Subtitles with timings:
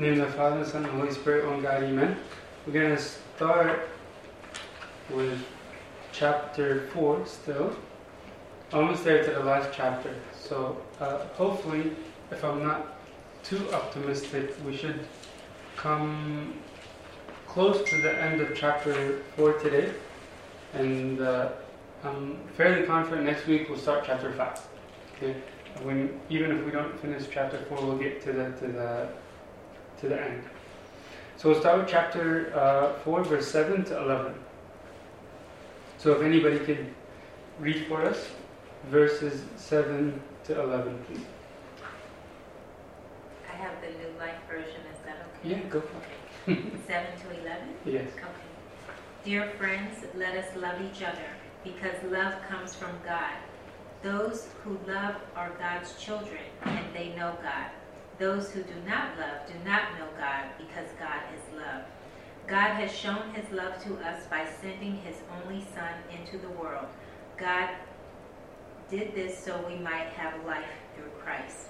[0.00, 2.16] In the name of the Father, the Son, and the Holy Spirit, one God, amen.
[2.66, 3.86] We're going to start
[5.10, 5.44] with
[6.10, 7.76] chapter 4 still.
[8.72, 10.14] Almost there to the last chapter.
[10.34, 11.92] So uh, hopefully,
[12.30, 12.96] if I'm not
[13.42, 15.00] too optimistic, we should
[15.76, 16.54] come
[17.46, 19.92] close to the end of chapter 4 today.
[20.72, 21.50] And uh,
[22.04, 24.60] I'm fairly confident next week we'll start chapter 5.
[25.16, 25.36] Okay?
[25.82, 29.08] When, even if we don't finish chapter 4, we'll get to the, to the,
[30.00, 30.42] to the end.
[31.36, 34.34] So we'll start with chapter uh, 4, verse 7 to 11.
[35.98, 36.86] So if anybody could
[37.58, 38.28] read for us
[38.90, 41.24] verses 7 to 11, please.
[43.50, 45.50] I have the New Life Version, is that okay?
[45.50, 46.58] Yeah, go for it.
[46.86, 47.68] 7 to 11?
[47.86, 48.08] Yes.
[48.16, 48.26] Okay.
[49.24, 51.28] Dear friends, let us love each other
[51.62, 53.36] because love comes from God.
[54.02, 57.70] Those who love are God's children and they know God.
[58.20, 61.84] Those who do not love do not know God because God is love.
[62.46, 66.84] God has shown his love to us by sending his only Son into the world.
[67.38, 67.70] God
[68.90, 71.68] did this so we might have life through Christ.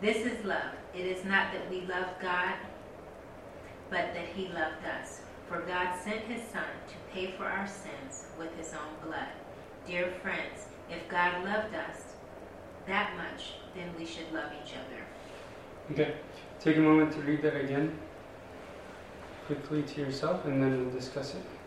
[0.00, 0.72] This is love.
[0.94, 2.54] It is not that we love God,
[3.90, 5.20] but that he loved us.
[5.46, 9.28] For God sent his Son to pay for our sins with his own blood.
[9.86, 12.14] Dear friends, if God loved us
[12.86, 15.07] that much, then we should love each other.
[15.90, 16.14] Okay.
[16.60, 17.98] Take a moment to read that again
[19.46, 21.57] quickly to yourself and then we'll discuss it.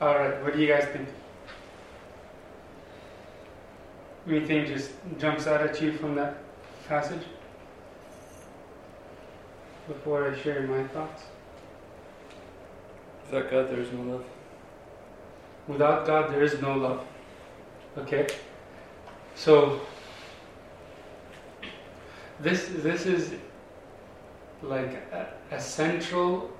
[0.00, 1.06] All right, what do you guys think?
[4.26, 6.38] Anything just jumps out at you from that
[6.88, 7.20] passage?
[9.86, 11.24] Before I share my thoughts?
[13.26, 14.24] Without God, there is no love.
[15.68, 17.04] Without God, there is no love.
[17.98, 18.26] Okay?
[19.34, 19.82] So,
[22.40, 23.34] this, this is
[24.62, 26.50] like a, a central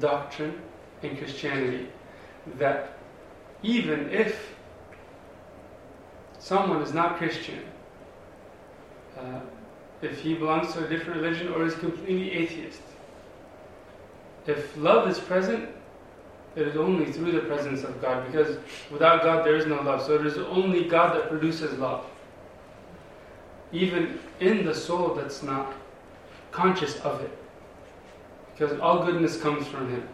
[0.00, 0.60] doctrine
[1.04, 1.86] in Christianity
[2.58, 2.98] that
[3.62, 4.54] even if
[6.38, 7.60] someone is not Christian,
[9.18, 9.40] uh,
[10.00, 12.82] if he belongs to a different religion or is completely atheist,
[14.46, 15.68] if love is present,
[16.56, 18.58] it is only through the presence of God because
[18.90, 20.02] without God there is no love.
[20.02, 22.04] So it is only God that produces love.
[23.72, 25.72] Even in the soul that's not
[26.50, 27.38] conscious of it.
[28.52, 30.06] Because all goodness comes from Him.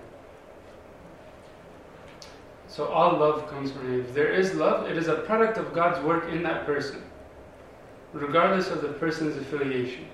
[2.78, 4.02] So all love comes from Him.
[4.02, 7.02] If there is love, it is a product of God's work in that person,
[8.12, 10.06] regardless of the person's affiliation,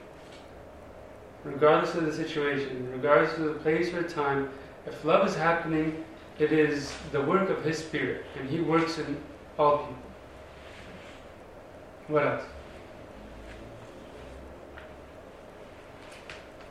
[1.45, 4.49] regardless of the situation, regardless of the place or time.
[4.87, 6.03] If love is happening,
[6.39, 9.21] it is the work of His Spirit, and He works in
[9.59, 9.97] all people.
[12.09, 12.45] What else?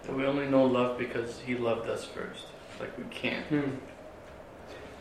[0.09, 2.45] We only know love because He loved us first.
[2.79, 3.45] Like we can't.
[3.45, 3.75] Hmm.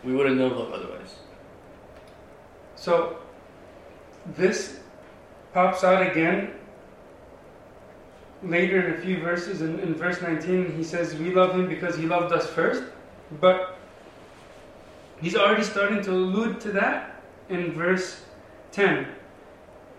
[0.04, 1.14] We wouldn't know love otherwise.
[2.76, 3.18] So
[4.34, 4.80] this
[5.52, 6.52] pops out again
[8.42, 9.62] later in a few verses.
[9.62, 12.82] In, in verse 19, he says, We love him because he loved us first.
[13.40, 13.78] But
[15.20, 18.22] he's already starting to allude to that in verse
[18.72, 19.06] 10.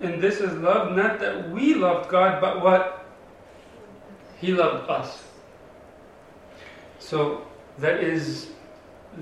[0.02, 3.06] And this is love, not that we loved God, but what?
[4.42, 5.24] He loved us.
[7.00, 7.46] So
[7.78, 8.53] that is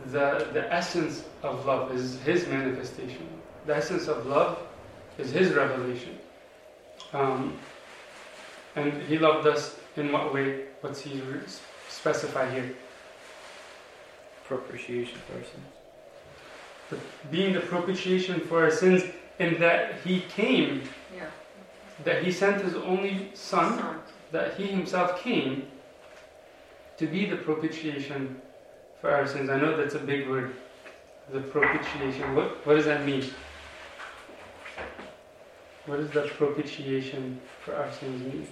[0.07, 3.28] the, the essence of love is his manifestation.
[3.66, 4.57] The essence of love
[5.18, 6.17] is his revelation.
[7.14, 7.58] Um,
[8.76, 10.66] and he loved us in what way?
[10.82, 11.41] What's he re-
[11.90, 12.73] specify here?
[14.46, 15.66] Propitiation for our sins.
[16.90, 16.97] The,
[17.29, 19.03] being the propitiation for our sins,
[19.40, 20.84] in that he came,
[21.16, 21.26] Yeah.
[22.05, 23.99] that he sent his only son,
[24.32, 25.67] that he himself came
[26.97, 28.41] to be the propitiation
[29.01, 29.49] for our sins.
[29.49, 30.55] I know that's a big word.
[31.33, 32.35] The propitiation.
[32.35, 33.25] What, what does that mean?
[35.87, 38.47] What does the propitiation for our sins mean?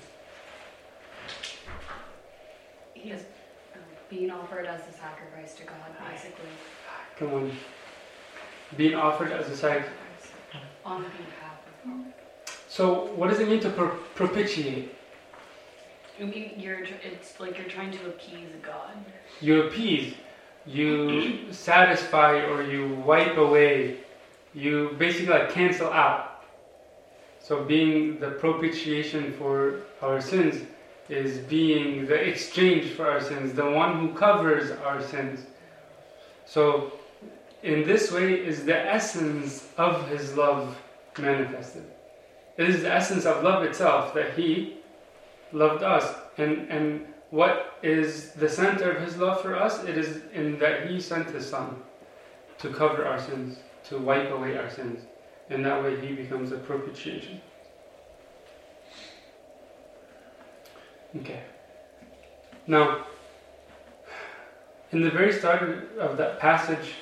[2.94, 3.22] He is
[3.76, 5.76] um, being offered as a sacrifice to God,
[6.10, 6.50] basically.
[7.18, 7.52] Come on.
[8.76, 9.94] Being offered as a sacrifice.
[10.84, 12.14] on behalf of God.
[12.68, 14.96] So, what does it mean to pro- propitiate?
[16.20, 18.94] I mean, you're it's like you're trying to appease God.
[19.42, 20.16] You appease,
[20.66, 23.98] you satisfy, or you wipe away.
[24.54, 26.44] You basically like cancel out.
[27.42, 30.66] So, being the propitiation for our sins
[31.08, 35.46] is being the exchange for our sins, the one who covers our sins.
[36.46, 36.94] So,
[37.64, 40.78] in this way, is the essence of His love
[41.18, 41.86] manifested.
[42.58, 44.78] It is the essence of love itself that He
[45.52, 46.16] loved us.
[46.38, 49.84] And, and what is the center of His love for us?
[49.84, 51.78] It is in that He sent His Son
[52.58, 55.06] to cover our sins, to wipe away our sins.
[55.50, 57.42] And that way He becomes a propitiation.
[61.18, 61.42] Okay.
[62.68, 63.06] Now,
[64.92, 65.64] in the very start
[65.98, 66.94] of that passage,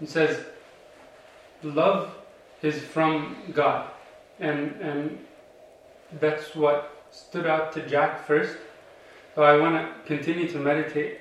[0.00, 0.44] it says,
[1.62, 2.14] Love
[2.62, 3.90] is from God.
[4.38, 5.18] And, and
[6.18, 8.56] that's what stood out to Jack first.
[9.34, 11.20] So I want to continue to meditate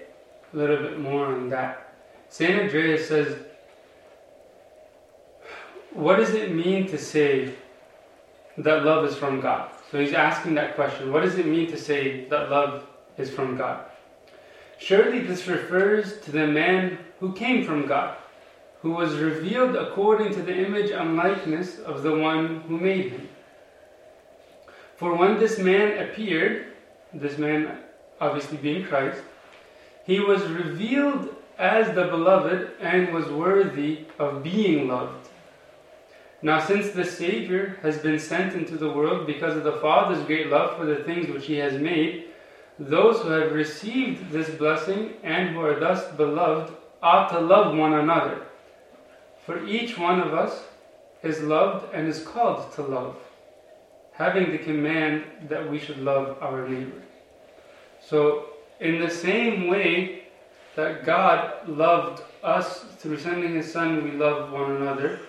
[0.54, 1.94] a little bit more on that.
[2.30, 2.60] St.
[2.60, 3.38] Andreas says,
[5.94, 7.54] What does it mean to say
[8.58, 9.72] that love is from God?
[9.92, 11.12] So he's asking that question.
[11.12, 12.86] What does it mean to say that love
[13.18, 13.86] is from God?
[14.78, 18.16] Surely this refers to the man who came from God,
[18.82, 23.28] who was revealed according to the image and likeness of the one who made him.
[25.00, 26.74] For when this man appeared,
[27.14, 27.80] this man
[28.20, 29.22] obviously being Christ,
[30.06, 35.30] he was revealed as the beloved and was worthy of being loved.
[36.42, 40.50] Now, since the Savior has been sent into the world because of the Father's great
[40.50, 42.26] love for the things which He has made,
[42.78, 47.94] those who have received this blessing and who are thus beloved ought to love one
[47.94, 48.42] another.
[49.46, 50.66] For each one of us
[51.24, 53.16] is loved and is called to love,
[54.20, 57.02] having the command that we should love our neighbor.
[58.06, 58.48] So,
[58.82, 60.24] in the same way
[60.76, 65.22] that God loved us through sending His Son, we love one another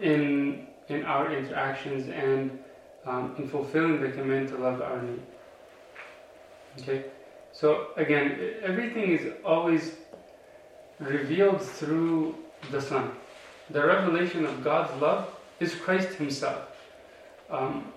[0.00, 2.58] in in our interactions and
[3.06, 5.22] um, in fulfilling the command to love our neighbor.
[6.80, 7.04] Okay,
[7.52, 9.92] so again, everything is always
[10.98, 12.34] revealed through
[12.72, 13.12] the Son.
[13.70, 15.28] The revelation of God's love
[15.60, 16.73] is Christ Himself.
[17.54, 17.92] Um,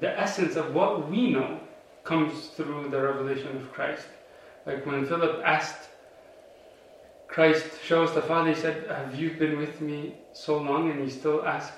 [0.00, 1.60] the essence of what we know
[2.04, 4.06] comes through the revelation of Christ.
[4.66, 5.88] Like when Philip asked
[7.28, 11.00] Christ, show us the Father, he said, Have you been with me so long and
[11.00, 11.72] you still ask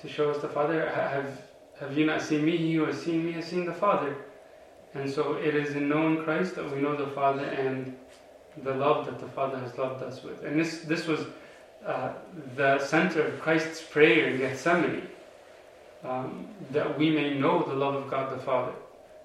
[0.00, 0.88] to show us the Father?
[0.88, 1.42] Have,
[1.80, 2.56] have you not seen me?
[2.56, 4.16] He who has seen me has seen the Father.
[4.94, 7.96] And so it is in knowing Christ that we know the Father and
[8.62, 10.42] the love that the Father has loved us with.
[10.44, 11.20] And this, this was
[11.86, 12.12] uh,
[12.56, 15.08] the center of Christ's prayer in Gethsemane,
[16.04, 18.72] um, that we may know the love of God the Father.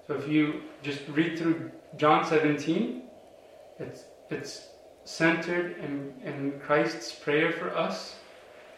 [0.06, 3.02] So if you just read through John 17,
[3.78, 4.68] it's, it's
[5.04, 8.16] centered in, in Christ's prayer for us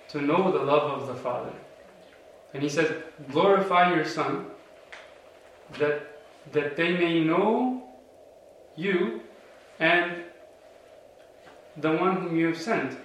[0.09, 1.53] to know the love of the Father.
[2.55, 2.91] And he says,
[3.31, 4.47] Glorify your Son,
[5.79, 6.23] that,
[6.53, 7.83] that they may know
[8.77, 9.21] you
[9.81, 10.25] and
[11.77, 12.97] the one whom you have sent.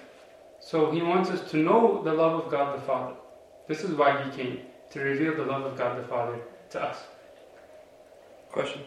[0.60, 3.14] So he wants us to know the love of God the Father.
[3.68, 4.60] This is why he came,
[4.94, 6.38] to reveal the love of God the Father
[6.70, 6.98] to us.
[8.52, 8.82] Question.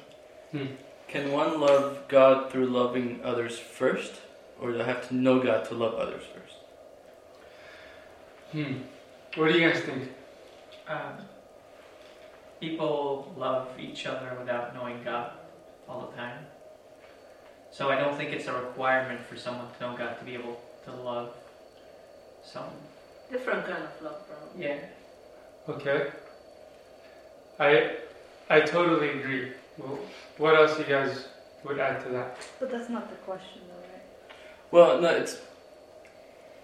[0.52, 0.66] Hmm.
[1.10, 4.22] Can one love God through loving others first,
[4.62, 6.56] or do I have to know God to love others first?
[8.54, 8.78] Hmm.
[9.36, 10.10] What do you guys think?
[10.88, 11.26] Um,
[12.62, 15.32] people love each other without knowing God
[15.90, 16.46] all the time.
[17.70, 20.58] So I don't think it's a requirement for someone to know God to be able
[20.86, 21.34] to love
[22.46, 22.72] someone.
[23.30, 24.38] Different kind of love, bro.
[24.58, 24.78] Yeah.
[25.70, 26.08] Okay.
[27.60, 27.96] I
[28.50, 29.52] I totally agree.
[29.78, 30.00] Well,
[30.38, 31.28] what else you guys
[31.64, 32.38] would add to that?
[32.60, 34.02] But that's not the question, though, right?
[34.72, 35.42] Well, no, it's.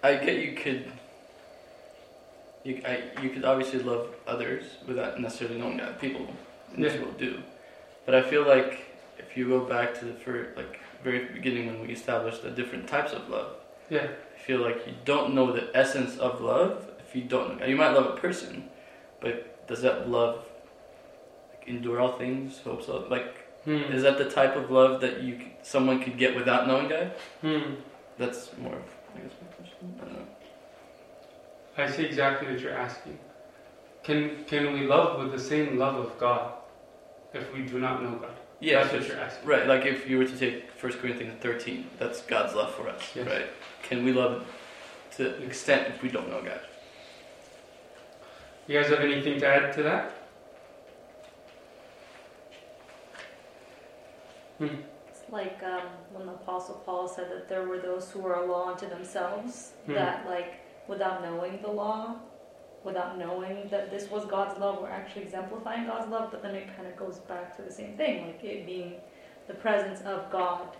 [0.02, 0.90] I get you could.
[2.64, 6.26] You, I, you could obviously love others without necessarily knowing that People
[6.74, 7.02] in this Yeah.
[7.02, 7.42] world do,
[8.06, 8.86] but I feel like
[9.18, 12.88] if you go back to the for like very beginning when we established the different
[12.88, 13.56] types of love,
[13.90, 14.06] Yeah.
[14.34, 17.66] I feel like you don't know the essence of love if you don't know.
[17.66, 18.70] You might love a person,
[19.24, 20.44] but does that love
[21.50, 22.58] like, endure all things?
[22.58, 23.06] Hope so.
[23.10, 23.28] Like,
[23.64, 23.84] Hmm.
[23.96, 27.12] is that the type of love that you someone could get without knowing God?
[27.40, 27.76] Hmm.
[28.18, 29.94] That's more of, I guess, my question.
[30.00, 30.26] I don't know.
[31.78, 33.18] I see exactly what you're asking.
[34.02, 36.52] Can can we love with the same love of God
[37.32, 38.36] if we do not know God?
[38.60, 39.48] Yeah, That's what you're asking.
[39.48, 39.66] right.
[39.66, 43.26] Like if you were to take 1 Corinthians 13, that's God's love for us, Yes.
[43.26, 43.48] right?
[43.82, 44.46] Can we love
[45.16, 46.60] to an extent if we don't know God.
[48.66, 50.12] You guys have anything to add to that?
[54.60, 58.46] It's like um, when the Apostle Paul said that there were those who were a
[58.46, 59.94] law unto themselves, Hmm.
[59.94, 60.54] that, like,
[60.88, 62.16] without knowing the law,
[62.84, 66.74] without knowing that this was God's love, were actually exemplifying God's love, but then it
[66.76, 68.94] kind of goes back to the same thing, like it being
[69.48, 70.76] the presence of God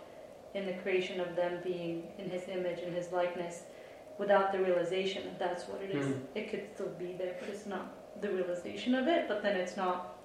[0.55, 3.65] in the creation of them being in His image and His likeness,
[4.19, 6.07] without the realization that that's what it is.
[6.07, 6.21] Hmm.
[6.35, 9.77] It could still be there, but it's not the realization of it, but then it's
[9.77, 10.17] not,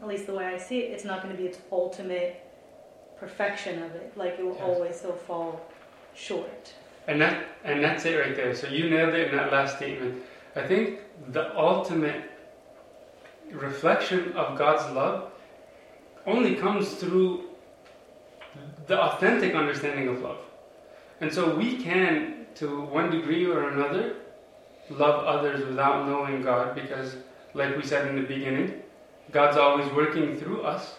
[0.00, 2.42] at least the way I see it, it's not going to be its ultimate
[3.18, 4.16] perfection of it.
[4.16, 4.62] Like it will Yes.
[4.62, 5.60] always still fall
[6.14, 6.72] short.
[7.06, 8.54] And that and that's it right there.
[8.54, 10.22] So you nailed it in that last statement.
[10.56, 12.22] I think the ultimate
[13.52, 15.30] reflection of God's love
[16.26, 17.44] only comes through
[18.86, 20.38] the authentic understanding of love.
[21.20, 24.16] And so we can, to one degree or another,
[24.90, 27.16] love others without knowing God because,
[27.54, 28.82] like we said in the beginning,
[29.32, 30.96] God's always working through us.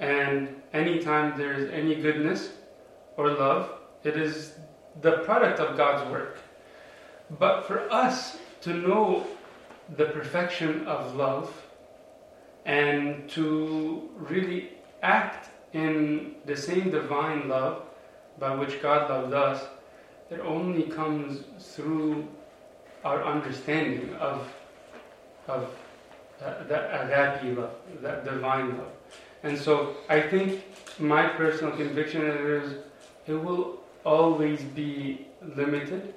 [0.00, 2.52] And anytime there's any goodness
[3.18, 3.70] or love,
[4.02, 4.54] it is
[5.02, 6.38] the product of God's work.
[7.38, 9.26] But for us to know
[9.96, 11.52] the perfection of love
[12.64, 14.70] and to really
[15.02, 17.82] act in the same divine love
[18.38, 19.66] by which God loved us,
[20.30, 22.26] it only comes through
[23.04, 24.48] our understanding of,
[25.48, 25.62] of
[26.40, 27.70] uh, uh, that, that agape love,
[28.02, 28.92] that divine love.
[29.42, 30.64] And so I think
[30.98, 32.74] my personal conviction is
[33.26, 35.26] it will always be
[35.56, 36.14] limited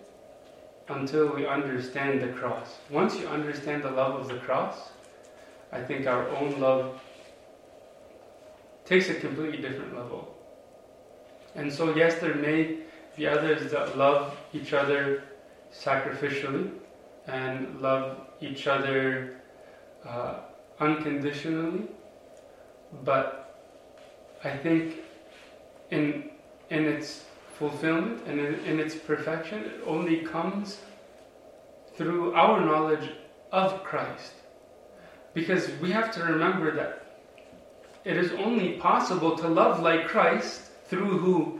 [0.90, 2.78] until we understand the cross.
[2.90, 4.90] Once you understand the love of the cross,
[5.72, 7.00] I think our own love
[8.86, 10.34] takes a completely different level.
[11.56, 12.80] And so, yes, there may
[13.18, 15.24] be others that love each other
[15.74, 16.72] sacrificially
[17.26, 19.42] and love each other
[20.06, 20.36] uh,
[20.80, 21.84] unconditionally,
[23.04, 23.60] but
[24.44, 24.98] I think
[25.90, 26.30] in
[26.70, 27.24] in its
[27.58, 30.80] fulfillment and in, in its perfection, it only comes
[31.96, 33.10] through our knowledge
[33.52, 34.34] of Christ.
[35.34, 37.08] Because we have to remember that
[38.06, 41.57] it is only possible to love like Christ through who?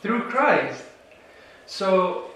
[0.00, 0.84] Through Christ.
[1.66, 2.30] So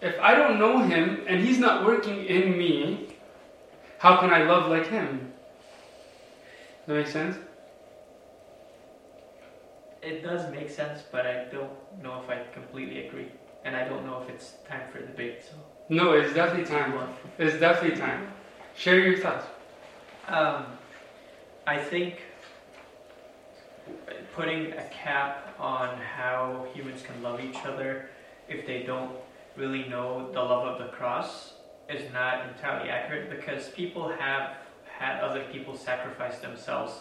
[0.00, 3.08] if I don't know Him and He's not working in me,
[3.98, 5.32] how can I love like Him?
[6.86, 7.36] Does that make sense?
[10.02, 11.70] It does make sense, but I don't
[12.02, 13.28] know if I completely agree,
[13.64, 15.42] and I don't know if it's time for debate.
[15.42, 15.56] So,
[15.88, 16.92] No, it's definitely time.
[17.38, 18.28] It's definitely time.
[18.76, 19.46] Share your thoughts.
[20.28, 20.66] um,
[21.66, 22.20] I think
[24.34, 28.08] putting a cap on how humans can love each other
[28.48, 29.12] if they don't
[29.56, 31.54] really know the love of the cross
[31.88, 34.56] is not entirely accurate because people have
[34.98, 36.92] had other people sacrifice themselves,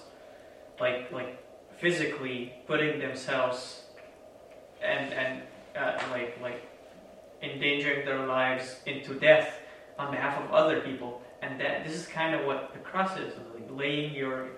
[0.80, 1.40] like like
[1.80, 3.84] physically putting themselves
[4.82, 5.42] and and
[5.76, 6.64] uh, like like
[7.42, 9.60] endangering their lives into death
[9.98, 13.34] on behalf of other people, and that this is kind of what the cross is,
[13.54, 14.50] like laying your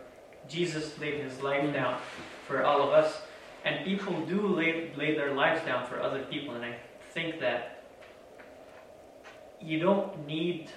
[0.48, 2.00] Jesus laid his life down
[2.48, 3.22] for all of us,
[3.64, 6.78] and people do lay lay their lives down for other people, and I
[7.12, 7.84] think that
[9.62, 10.70] you don't need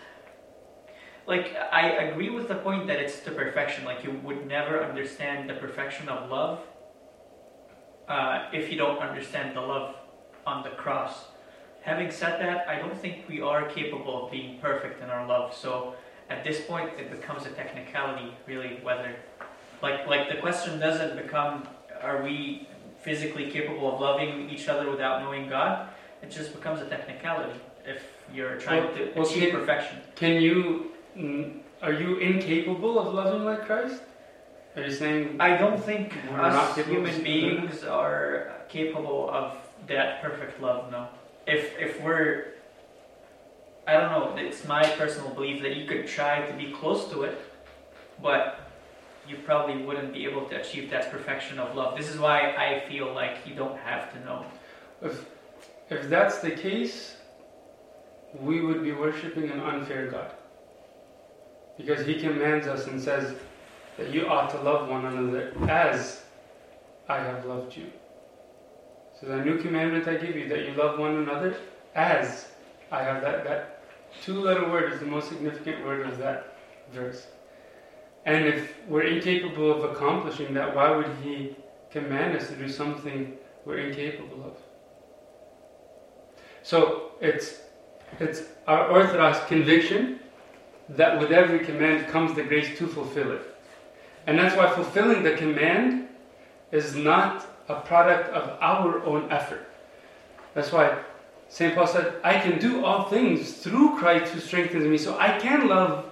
[1.26, 3.84] like I agree with the point that it's to perfection.
[3.84, 6.60] Like you would never understand the perfection of love
[8.08, 9.94] uh, if you don't understand the love
[10.46, 11.26] on the cross.
[11.82, 15.54] Having said that, I don't think we are capable of being perfect in our love.
[15.54, 15.94] So
[16.30, 18.80] at this point, it becomes a technicality, really.
[18.82, 19.16] Whether
[19.82, 21.66] like like the question doesn't become
[22.02, 22.68] are we
[23.00, 25.88] physically capable of loving each other without knowing God?
[26.22, 28.02] It just becomes a technicality if
[28.34, 29.98] you're trying Well- to well, achieve can- perfection.
[30.16, 30.90] Can you,
[31.80, 34.02] are you incapable of loving like Christ?
[34.76, 39.56] Are you saying, I don't think We're not us human beings are capable of
[39.86, 40.90] that perfect love.
[40.92, 41.08] No,
[41.46, 42.54] if if we're,
[43.86, 44.36] I don't know.
[44.36, 47.40] It's my personal belief that you could try to be close to it,
[48.22, 48.67] but
[49.28, 51.96] you probably wouldn't be able to achieve that perfection of love.
[51.96, 54.44] This is why I feel like you don't have to know.
[55.02, 55.26] if,
[55.90, 57.16] if that's the case,
[58.40, 60.32] we would be worshipping an unfair God.
[61.76, 63.36] Because He commands us and says
[63.96, 66.22] that you ought to love one another as
[67.08, 67.86] I have loved you.
[69.20, 71.56] So the new commandment I give you that you love one another
[71.94, 72.48] as
[72.92, 73.82] I have that that
[74.22, 76.56] two letter word is the most significant word of that
[76.92, 77.26] verse.
[78.28, 81.56] And if we're incapable of accomplishing that, why would he
[81.90, 84.52] command us to do something we're incapable of?
[86.62, 87.62] So it's
[88.20, 90.20] it's our orthodox conviction
[90.90, 93.42] that with every command comes the grace to fulfill it.
[94.26, 96.08] And that's why fulfilling the command
[96.70, 99.66] is not a product of our own effort.
[100.52, 100.98] That's why
[101.48, 101.74] St.
[101.74, 104.98] Paul said, I can do all things through Christ who strengthens me.
[104.98, 106.04] So I can love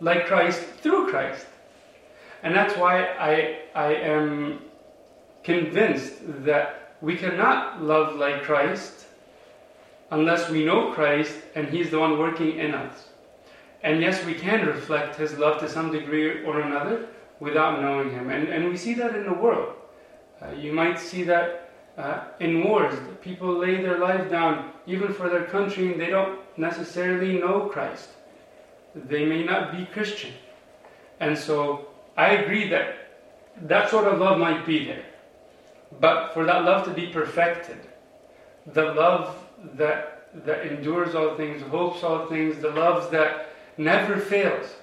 [0.00, 1.46] like Christ through Christ.
[2.42, 4.60] And that's why I, I am
[5.42, 9.06] convinced that we cannot love like Christ
[10.10, 13.08] unless we know Christ and He's the one working in us.
[13.82, 17.08] And yes, we can reflect His love to some degree or another
[17.40, 18.30] without knowing Him.
[18.30, 19.74] And, and we see that in the world.
[20.40, 22.94] Uh, you might see that uh, in wars.
[23.20, 28.10] People lay their life down even for their country and they don't necessarily know Christ.
[28.94, 30.32] They may not be Christian.
[31.20, 32.94] And so I agree that
[33.62, 35.04] that sort of love might be there.
[36.00, 37.78] But for that love to be perfected,
[38.66, 39.36] the love
[39.74, 44.74] that, that endures all things, hopes all things, the love that never fails,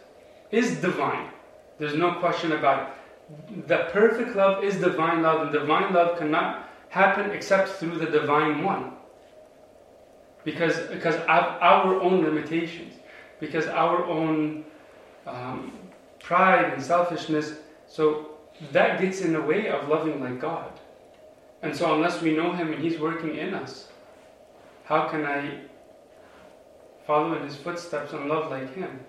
[0.52, 1.30] is divine.
[1.78, 3.68] There's no question about it.
[3.68, 8.64] The perfect love is divine love, and divine love cannot happen except through the divine
[8.64, 8.94] one.
[10.44, 12.94] Because, because of our own limitations,
[13.40, 14.64] because our own
[15.26, 15.74] um,
[16.26, 17.54] pride and selfishness,
[17.88, 18.32] so
[18.72, 20.72] that gets in the way of loving like God.
[21.62, 23.90] And so, unless we know Him and He's working in us,
[24.86, 25.60] how can I
[27.06, 29.00] follow in His footsteps and love like Him?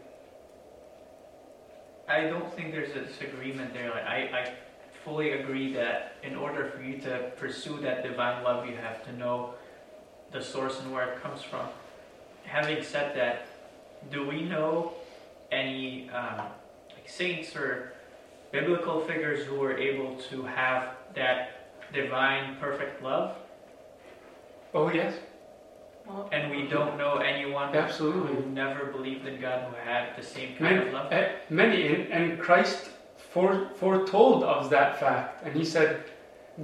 [2.07, 3.91] I don't think there's a disagreement there.
[3.91, 4.53] Like I, I
[5.03, 9.13] fully agree that in order for you to pursue that divine love, you have to
[9.17, 9.55] know
[10.33, 11.67] the source and where it comes from.
[12.45, 13.47] Having said that,
[14.11, 14.93] do we know
[15.51, 16.47] any um,
[17.07, 17.93] saints or
[18.53, 23.37] biblical figures who were able to have that divine, perfect love?
[24.75, 25.15] Oh, yes,
[26.31, 28.35] And we don't know anyone Absolutely.
[28.43, 31.13] who never believed in God who had the same kind many, of love.
[31.13, 35.45] eh, many and, and Christ fore, foretold of that fact.
[35.45, 36.04] And He said,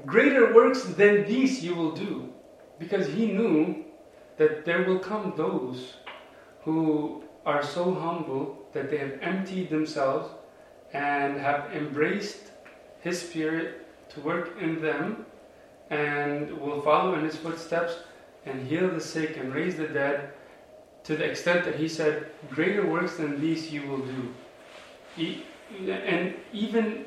[0.07, 2.33] Greater works than these you will do.
[2.79, 3.85] Because He knew
[4.37, 5.95] that there will come those
[6.65, 10.33] who are so humble that they have emptied themselves
[10.93, 12.51] and have embraced
[13.01, 15.27] His Spirit to work in them
[15.91, 17.97] and will follow in His footsteps
[18.47, 20.33] and heal the sick and raise the dead
[21.05, 24.35] to the extent that He said, Greater works than these you will do.
[25.91, 27.07] And even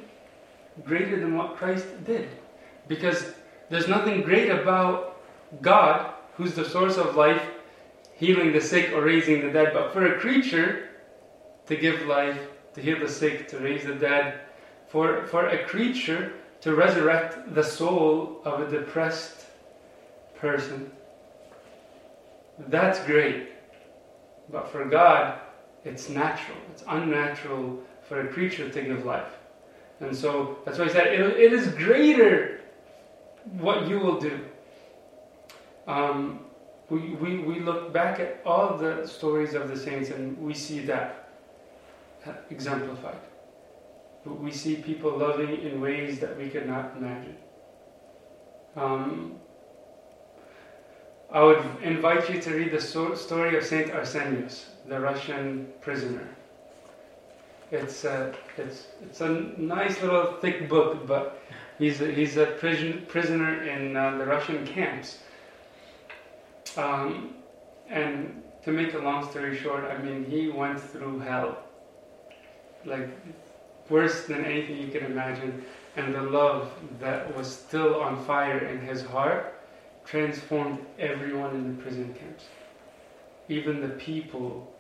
[0.83, 2.29] greater than what Christ did.
[2.87, 3.33] Because
[3.69, 5.21] there's nothing great about
[5.61, 7.41] God, who's the source of life,
[8.15, 9.73] healing the sick or raising the dead.
[9.73, 10.89] But for a creature
[11.67, 12.39] to give life,
[12.75, 14.41] to heal the sick, to raise the dead,
[14.87, 19.45] for, for a creature to resurrect the soul of a depressed
[20.35, 20.91] person,
[22.67, 23.49] that's great.
[24.49, 25.39] But for God,
[25.83, 26.57] it's natural.
[26.71, 29.33] It's unnatural for a creature to give life.
[29.99, 32.61] And so that's why he said, it, it is greater
[33.59, 34.39] what you will do.
[35.87, 36.39] Um,
[36.89, 40.79] we, we, we look back at all the stories of the saints and we see
[40.81, 41.24] that
[42.49, 43.19] exemplified.
[44.25, 47.37] We see people loving in ways that we could not imagine.
[48.75, 49.39] Um,
[51.31, 56.27] I would invite you to read the story of Saint Arsenius, the Russian prisoner.
[57.71, 61.41] It's a, it's, it's a nice little thick book, but
[61.77, 65.19] he's a, he's a prison, prisoner in uh, the Russian camps.
[66.77, 67.35] Um,
[67.89, 71.64] and to make a long story short, I mean, he went through hell.
[72.85, 73.09] Like,
[73.89, 75.63] worse than anything you can imagine.
[75.95, 79.53] And the love that was still on fire in his heart
[80.05, 82.45] transformed everyone in the prison camps.
[83.49, 84.71] Even the people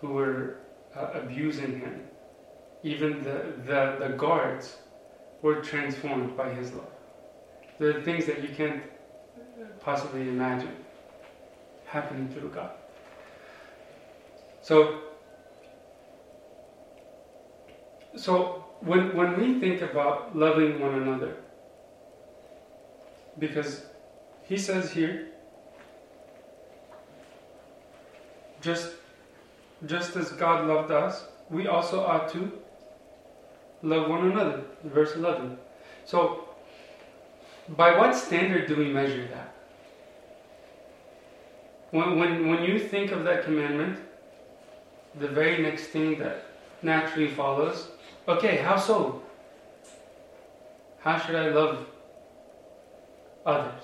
[0.00, 0.58] who were
[0.96, 2.02] uh, abusing him,
[2.82, 4.76] even the, the, the guards
[5.40, 6.86] were transformed by his love.
[7.78, 8.82] There are things that you can't
[9.80, 10.76] possibly imagine
[11.86, 12.70] happening through God.
[14.62, 15.00] So,
[18.16, 21.36] so when, when we think about loving one another,
[23.38, 23.84] because
[24.44, 25.28] he says here,
[28.60, 28.94] just,
[29.86, 32.52] just as God loved us, we also ought to
[33.82, 34.62] love one another.
[34.84, 35.58] Verse 11.
[36.04, 36.48] So,
[37.70, 39.54] by what standard do we measure that?
[41.90, 43.98] When, when, when you think of that commandment,
[45.18, 46.46] the very next thing that
[46.82, 47.88] naturally follows
[48.28, 49.22] Okay, how so?
[51.00, 51.86] How should I love
[53.44, 53.82] others?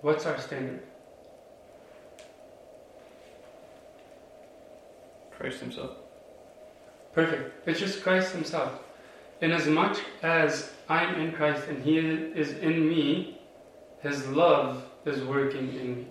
[0.00, 0.82] What's our standard?
[5.30, 5.90] Christ Himself.
[7.12, 7.68] Perfect.
[7.68, 8.80] It's just Christ Himself.
[9.42, 13.40] Inasmuch as I'm in Christ and He is in me,
[14.00, 16.06] His love is working in me.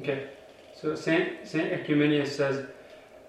[0.00, 0.28] Okay.
[0.80, 2.66] So Saint Saint Oecumenius says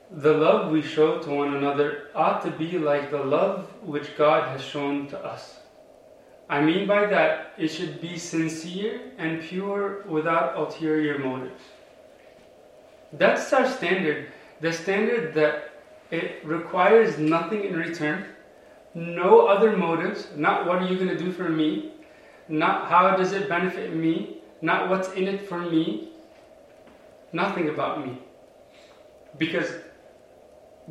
[0.10, 4.48] the love we show to one another ought to be like the love which God
[4.50, 5.60] has shown to us.
[6.50, 11.62] I mean by that, it should be sincere and pure without ulterior motives.
[13.12, 14.32] That's our standard.
[14.62, 15.72] The standard that
[16.10, 18.26] it requires nothing in return,
[18.96, 21.92] no other motives, not what are you going to do for me,
[22.48, 26.14] not how does it benefit me, not what's in it for me,
[27.34, 28.18] nothing about me.
[29.38, 29.70] Because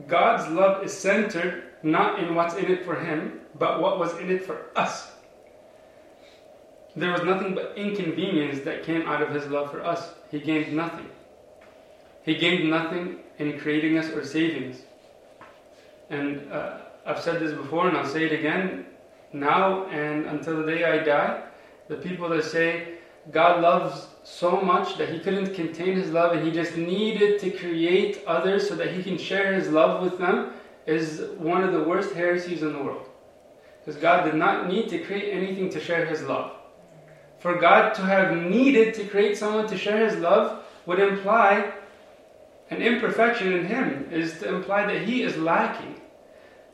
[0.07, 4.31] God's love is centered not in what's in it for Him, but what was in
[4.31, 5.13] it for us.
[6.95, 10.15] There was nothing but inconvenience that came out of His love for us.
[10.31, 11.09] He gained nothing.
[12.25, 14.81] He gained nothing in creating us or saving us.
[16.11, 18.87] And uh, I've said this before and I'll say it again
[19.33, 21.43] now and until the day I die.
[21.89, 22.99] The people that say
[23.31, 27.49] God loves so much that he couldn't contain his love and he just needed to
[27.49, 30.53] create others so that he can share his love with them
[30.85, 33.09] is one of the worst heresies in the world.
[33.79, 36.57] Because God did not need to create anything to share his love.
[37.39, 41.73] For God to have needed to create someone to share his love would imply
[42.71, 46.01] an imperfection in him, is to imply that he is lacking.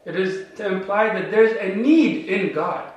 [0.07, 2.91] It is to imply that there's a need in God.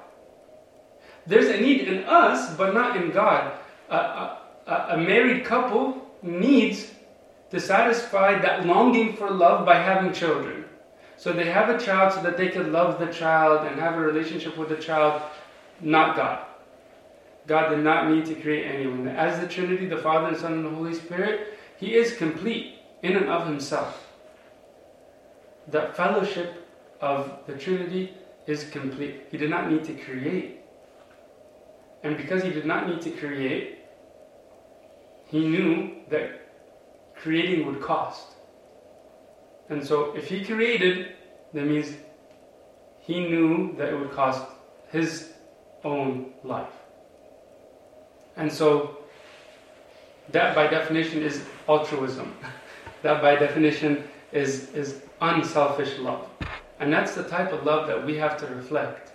[1.28, 3.60] There's a need in us, but not in God.
[3.89, 6.91] A, a, a married couple needs
[7.51, 10.65] to satisfy that longing for love by having children.
[11.17, 14.01] So they have a child so that they can love the child and have a
[14.01, 15.21] relationship with the child,
[15.80, 16.45] not God.
[17.47, 19.08] God did not need to create anyone.
[19.08, 23.15] As the Trinity, the Father, the Son, and the Holy Spirit, He is complete in
[23.15, 24.08] and of Himself.
[25.67, 26.67] That fellowship
[27.01, 28.13] of the Trinity
[28.47, 29.28] is complete.
[29.30, 30.62] He did not need to create.
[32.04, 33.75] And because He did not need to create,
[35.28, 36.42] He knew that
[37.16, 38.28] creating would cost.
[39.70, 41.14] And so if He created,
[41.54, 41.94] that means
[43.00, 44.46] He knew that it would cost
[44.92, 45.34] His
[45.84, 46.74] own life.
[48.38, 48.98] And so
[50.32, 52.36] that by definition is altruism.
[53.02, 56.28] that by definition is, is unselfish love.
[56.80, 59.14] And that's the type of love that we have to reflect.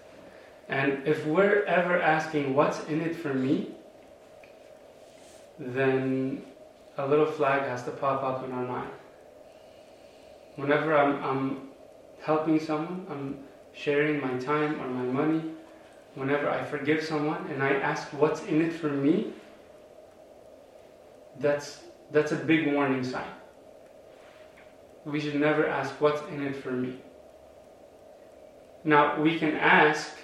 [0.69, 3.75] And if we're ever asking, what's in it for me?
[5.61, 6.43] Then
[6.97, 8.91] a little flag has to pop up in our mind.
[10.57, 11.69] Whenever I'm, I'm
[12.23, 13.39] helping someone, I'm
[13.73, 15.43] sharing my time or my money,
[16.15, 19.33] whenever I forgive someone and I ask what's in it for me,
[21.39, 23.31] that's, that's a big warning sign.
[25.05, 26.97] We should never ask what's in it for me.
[28.83, 30.17] Now, we can ask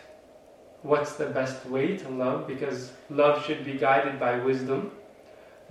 [0.83, 4.93] what's the best way to love because love should be guided by wisdom,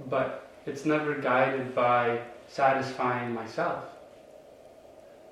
[0.07, 3.83] but it's never guided by satisfying myself.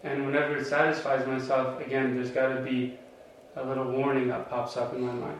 [0.03, 2.97] And whenever it satisfies myself, again, there's got to be
[3.55, 5.39] a little warning that pops up in my mind.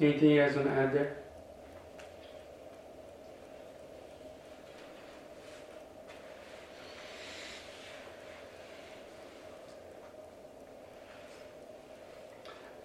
[0.00, 1.16] Anything you guys want to add there?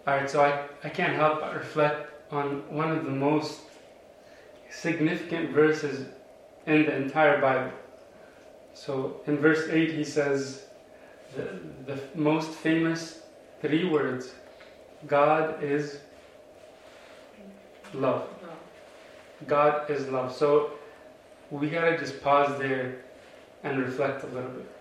[0.08, 3.62] Alright, so I, I can't help but reflect on one of the most
[4.70, 6.08] significant verses
[6.66, 7.72] in the entire Bible.
[8.74, 10.66] So in verse 8, he says
[11.36, 13.22] the, the most famous
[13.62, 14.34] three words
[15.08, 16.00] God is
[17.94, 18.28] love.
[19.48, 20.36] God is love.
[20.36, 20.72] So
[21.52, 23.04] we gotta just pause there
[23.64, 24.72] and reflect a little bit.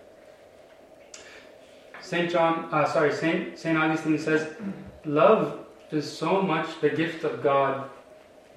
[2.01, 4.55] Saint John, uh, sorry, Saint Saint Augustine says,
[5.05, 5.64] love
[5.95, 7.89] is so much the gift of God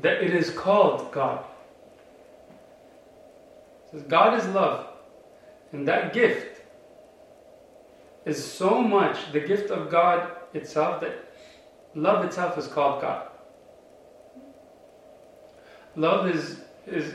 [0.01, 1.45] that it is called God.
[3.91, 4.87] Says God is love,
[5.73, 6.61] and that gift
[8.25, 11.33] is so much the gift of God itself that
[11.95, 13.29] love itself is called God.
[15.97, 17.15] Love is is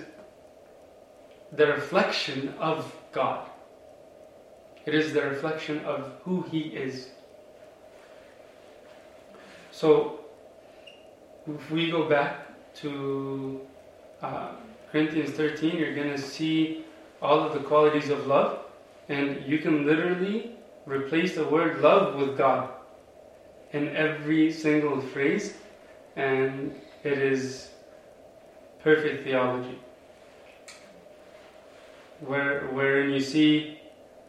[1.53, 3.47] the reflection of God.
[4.85, 7.09] It is the reflection of who He is.
[9.73, 10.19] So,
[11.47, 13.59] if we go back to
[14.21, 14.51] uh,
[14.91, 16.85] Corinthians 13, you're going to see
[17.23, 18.59] all of the qualities of love,
[19.09, 20.51] and you can literally
[20.85, 22.69] replace the word love with God
[23.71, 25.55] in every single phrase,
[26.15, 27.71] and it is
[28.83, 29.79] perfect theology.
[32.27, 33.79] where wherein you see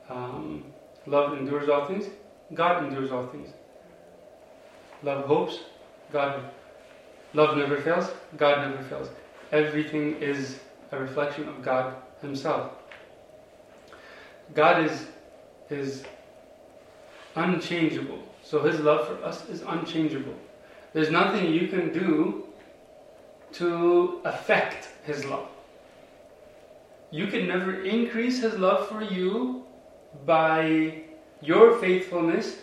[0.08, 0.64] um,
[1.06, 2.06] love endures all things,
[2.54, 3.50] God endures all things.
[5.04, 5.58] Love hopes,
[6.10, 6.42] God.
[7.34, 9.10] Love never fails, God never fails.
[9.52, 10.60] Everything is
[10.92, 12.72] a reflection of God Himself.
[14.54, 15.06] God is
[15.68, 16.04] is
[17.36, 18.20] unchangeable.
[18.42, 20.34] So His love for us is unchangeable.
[20.94, 22.46] There's nothing you can do
[23.52, 25.48] to affect His love.
[27.10, 29.64] You can never increase His love for you
[30.24, 31.02] by
[31.42, 32.58] your faithfulness,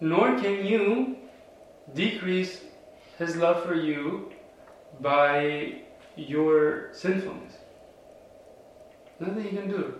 [0.00, 1.16] nor can you
[1.94, 2.60] decrease
[3.18, 4.32] His love for you
[5.00, 5.82] by
[6.16, 7.54] your sinfulness.
[9.20, 9.94] Nothing you can do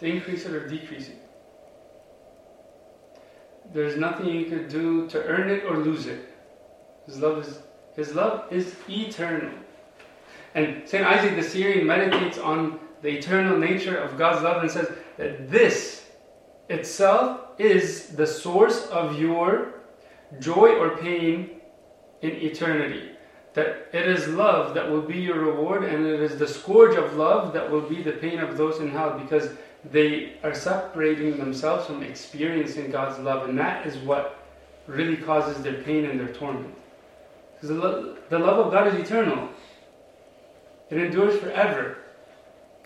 [0.00, 1.18] to increase it or decrease it.
[3.72, 6.28] There's nothing you could do to earn it or lose it.
[7.06, 7.58] His love is
[7.96, 9.52] His love is eternal.
[10.54, 14.90] And Saint Isaac the Syrian meditates on the eternal nature of God's love and says
[15.16, 16.06] that this
[16.68, 19.74] itself is the source of your
[20.40, 21.50] joy or pain
[22.22, 23.10] in eternity.
[23.54, 27.16] That it is love that will be your reward, and it is the scourge of
[27.16, 29.50] love that will be the pain of those in hell because
[29.90, 34.38] they are separating themselves from experiencing God's love, and that is what
[34.86, 36.74] really causes their pain and their torment.
[37.54, 37.68] Because
[38.30, 39.48] the, love of God is eternal,
[40.90, 41.98] it endures forever.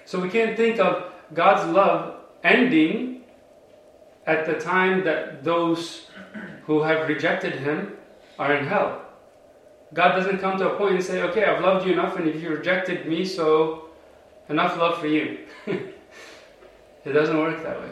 [0.04, 3.11] So we can't think of God's love ending
[4.26, 6.06] at the time that those
[6.64, 7.96] who have rejected Him
[8.38, 9.02] are in hell.
[9.94, 12.40] God doesn't come to a point and say, okay, I've loved you enough, and if
[12.40, 13.90] you rejected me, so
[14.48, 15.46] enough love for you.
[17.04, 17.90] It doesn't work that way.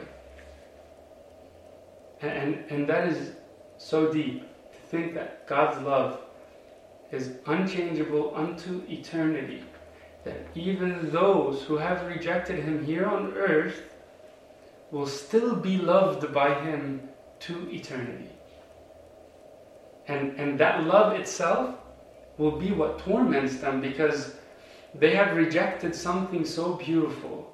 [2.23, 3.33] And, and, and that is
[3.79, 6.21] so deep to think that God's love
[7.11, 9.65] is unchangeable unto eternity.
[10.25, 13.90] That even those who have rejected Him here on earth
[14.91, 17.09] will still be loved by Him
[17.41, 18.31] to eternity.
[20.09, 21.77] And, and that love itself
[22.39, 24.35] will be what torments them because
[24.95, 27.51] they have rejected something so beautiful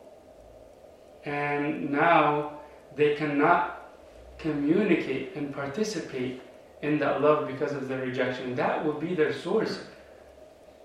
[1.25, 2.61] and now
[2.95, 3.93] they cannot
[4.39, 6.41] communicate and participate
[6.83, 8.55] in that love because of their rejection.
[8.55, 9.81] That will be their source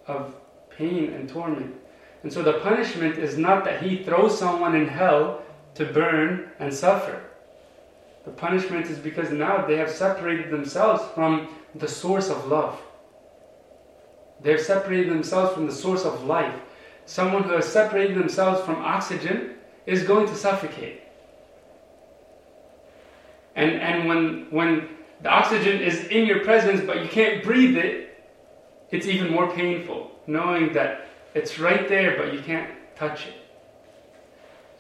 [0.08, 0.36] of
[0.76, 1.76] pain and torment.
[2.24, 5.44] And so the punishment is not that he throws someone in hell
[5.76, 7.22] to burn and suffer.
[8.26, 12.80] The punishment is because now they have separated themselves from the source of love.
[14.42, 16.60] They have separated themselves from the source of life.
[17.06, 19.56] Someone who has separated themselves from oxygen
[19.86, 21.02] is going to suffocate.
[23.56, 24.90] And, and when, when
[25.22, 28.24] the oxygen is in your presence but you can't breathe it,
[28.92, 33.34] it's even more painful knowing that it's right there but you can't touch it.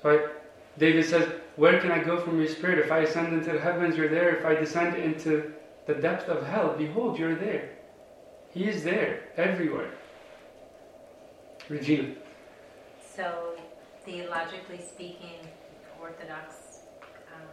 [0.01, 0.29] So
[0.77, 2.79] David says, Where can I go from your spirit?
[2.79, 4.35] If I ascend into the heavens, you're there.
[4.35, 5.53] If I descend into
[5.85, 7.69] the depth of hell, behold, you're there.
[8.53, 9.91] He is there, everywhere.
[11.69, 12.15] Regina.
[13.15, 13.55] So,
[14.05, 15.47] theologically speaking,
[16.01, 16.55] Orthodox,
[17.33, 17.47] um,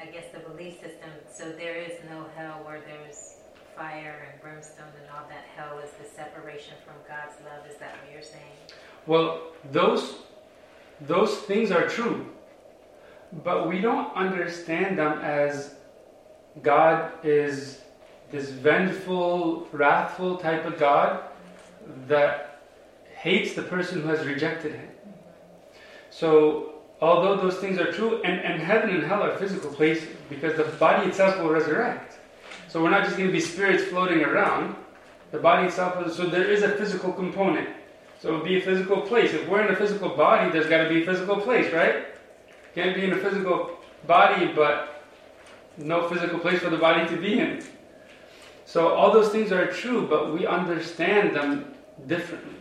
[0.00, 3.38] I guess the belief system, so there is no hell where there's
[3.76, 5.44] fire and brimstone and all that.
[5.54, 7.66] Hell is the separation from God's love.
[7.70, 8.42] Is that what you're saying?
[9.06, 10.16] Well, those
[11.00, 12.26] those things are true,
[13.44, 15.74] but we don't understand them as
[16.62, 17.80] God is
[18.30, 21.22] this vengeful, wrathful type of God
[22.06, 22.60] that
[23.16, 24.88] hates the person who has rejected him.
[26.10, 30.56] So, although those things are true, and, and heaven and hell are physical places because
[30.56, 32.18] the body itself will resurrect.
[32.68, 34.76] So, we're not just going to be spirits floating around.
[35.30, 37.68] The body itself, so there is a physical component.
[38.20, 39.32] So, it would be a physical place.
[39.32, 42.06] If we're in a physical body, there's got to be a physical place, right?
[42.74, 45.04] Can't be in a physical body, but
[45.76, 47.62] no physical place for the body to be in.
[48.64, 51.74] So, all those things are true, but we understand them
[52.06, 52.54] differently.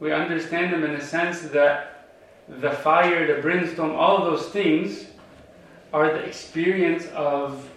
[0.00, 2.08] We understand them in a sense that
[2.48, 5.06] the fire, the brimstone, all those things
[5.92, 7.68] are the experience of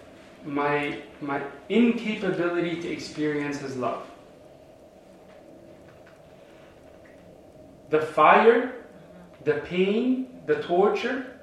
[0.44, 4.09] my, my incapability to experience His love.
[7.90, 8.74] The fire,
[9.44, 11.40] the pain, the torture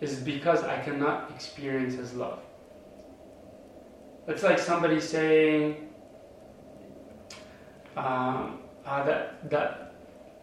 [0.00, 2.40] is because I cannot experience His love.
[4.28, 5.88] It's like somebody saying
[7.96, 9.94] um, uh, that that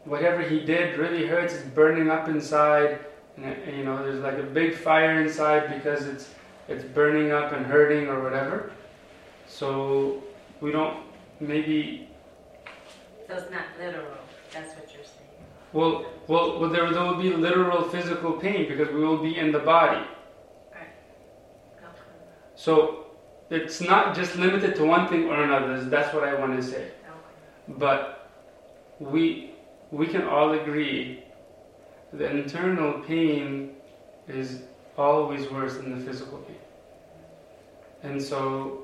[0.05, 1.53] whatever he did really hurts.
[1.53, 2.99] It's burning up inside,
[3.37, 6.29] and it, you know there's like a big fire inside because it's
[6.67, 8.71] it's burning up and hurting or whatever.
[9.47, 10.23] So
[10.61, 10.97] we don't
[11.39, 12.07] maybe
[13.27, 14.17] So it's not literal.
[14.51, 15.22] That's what you're saying.
[15.73, 19.59] Well, well, there, there will be literal physical pain because we will be in the
[19.59, 20.05] body.
[22.55, 23.07] So
[23.49, 25.83] it's not just limited to one thing or another.
[25.83, 26.91] That's what I want to say.
[27.67, 28.29] But
[28.99, 29.51] we
[29.91, 31.23] we can all agree
[32.13, 33.75] the internal pain
[34.27, 34.61] is
[34.97, 36.57] always worse than the physical pain.
[38.03, 38.83] And so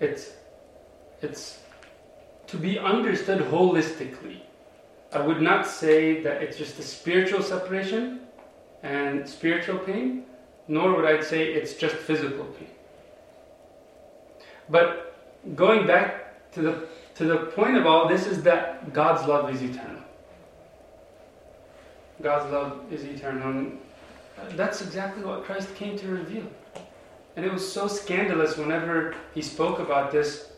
[0.00, 0.32] it's
[1.22, 1.60] it's
[2.48, 4.40] to be understood holistically.
[5.12, 8.20] I would not say that it's just a spiritual separation
[8.82, 10.24] and spiritual pain,
[10.68, 12.68] nor would I say it's just physical pain.
[14.68, 15.16] But
[15.56, 19.60] going back to the to the point of all this is that God's love is
[19.60, 20.00] eternal.
[22.22, 23.50] God's love is eternal.
[23.50, 23.78] And
[24.38, 26.46] uh, that's exactly what Christ came to reveal.
[27.36, 30.52] And it was so scandalous whenever he spoke about this,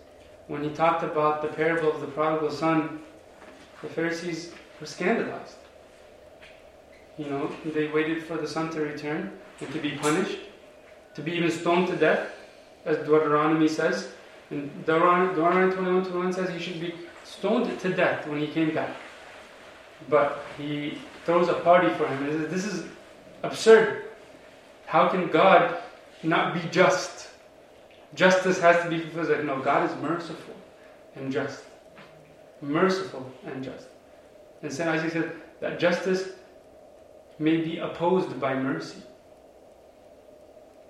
[0.46, 3.00] when he talked about the parable of the prodigal son,
[3.82, 5.56] the Pharisees were scandalized.
[7.18, 10.38] You know, they waited for the son to return and to be punished,
[11.14, 12.30] to be even stoned to death,
[12.86, 14.08] as Deuteronomy says.
[14.50, 18.96] And Deuteronomy 21 21 says he should be stoned to death when he came back.
[20.08, 22.48] But he throws a party for him.
[22.50, 22.86] This is
[23.42, 24.04] absurd.
[24.86, 25.82] How can God
[26.22, 27.28] not be just?
[28.14, 29.30] Justice has to be fulfilled.
[29.30, 30.54] Like, no, God is merciful
[31.14, 31.62] and just.
[32.62, 33.88] Merciful and just.
[34.62, 34.88] And St.
[34.88, 36.30] Isaac said that justice
[37.38, 39.02] may be opposed by mercy.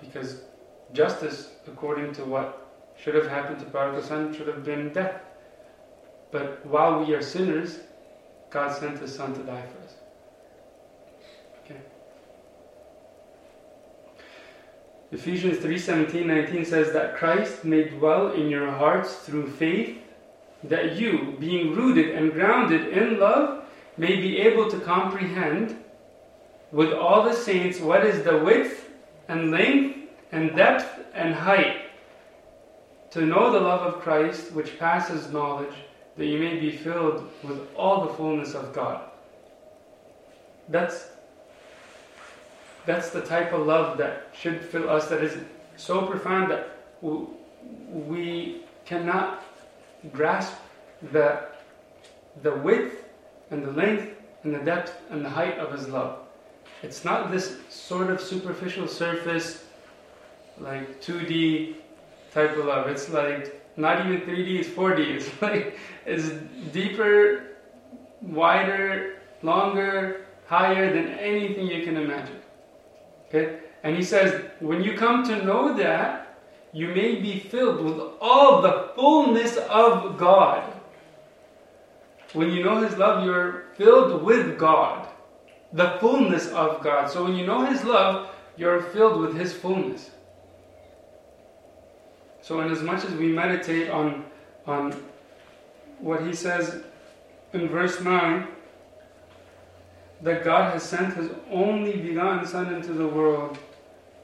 [0.00, 0.42] Because
[0.92, 2.62] justice, according to what
[2.96, 5.20] should have happened to prodigal son, should have been death.
[6.30, 7.80] But while we are sinners,
[8.50, 9.94] God sent His Son to die for us.
[11.64, 11.80] Okay.
[15.10, 20.01] Ephesians 3 17 19 says that Christ may dwell in your hearts through faith,
[20.64, 23.64] that you, being rooted and grounded in love,
[23.96, 25.82] may be able to comprehend
[26.70, 28.88] with all the saints what is the width
[29.28, 29.98] and length
[30.32, 31.82] and depth and height
[33.10, 35.74] to know the love of Christ, which passes knowledge,
[36.16, 39.02] that you may be filled with all the fullness of God.
[40.68, 41.08] That's
[42.84, 45.36] that's the type of love that should fill us that is
[45.76, 49.44] so profound that we cannot
[50.12, 50.54] grasp
[51.12, 51.48] the
[52.42, 53.04] the width
[53.50, 56.18] and the length and the depth and the height of his love.
[56.82, 59.64] It's not this sort of superficial surface
[60.58, 61.74] like 2D
[62.32, 62.88] type of love.
[62.88, 65.16] It's like not even 3D, it's 4D.
[65.16, 66.30] It's like it's
[66.72, 67.56] deeper,
[68.22, 72.40] wider, longer, higher than anything you can imagine.
[73.28, 73.58] Okay?
[73.82, 76.31] And he says, when you come to know that,
[76.72, 80.62] you may be filled with all the fullness of God.
[82.32, 85.06] When you know His love, you're filled with God,
[85.72, 87.10] the fullness of God.
[87.10, 90.10] So when you know His love, you're filled with His fullness.
[92.42, 94.24] So, in as much as we meditate on,
[94.66, 94.92] on
[96.00, 96.82] what he says
[97.52, 98.48] in verse 9,
[100.22, 103.58] that God has sent his only begotten Son into the world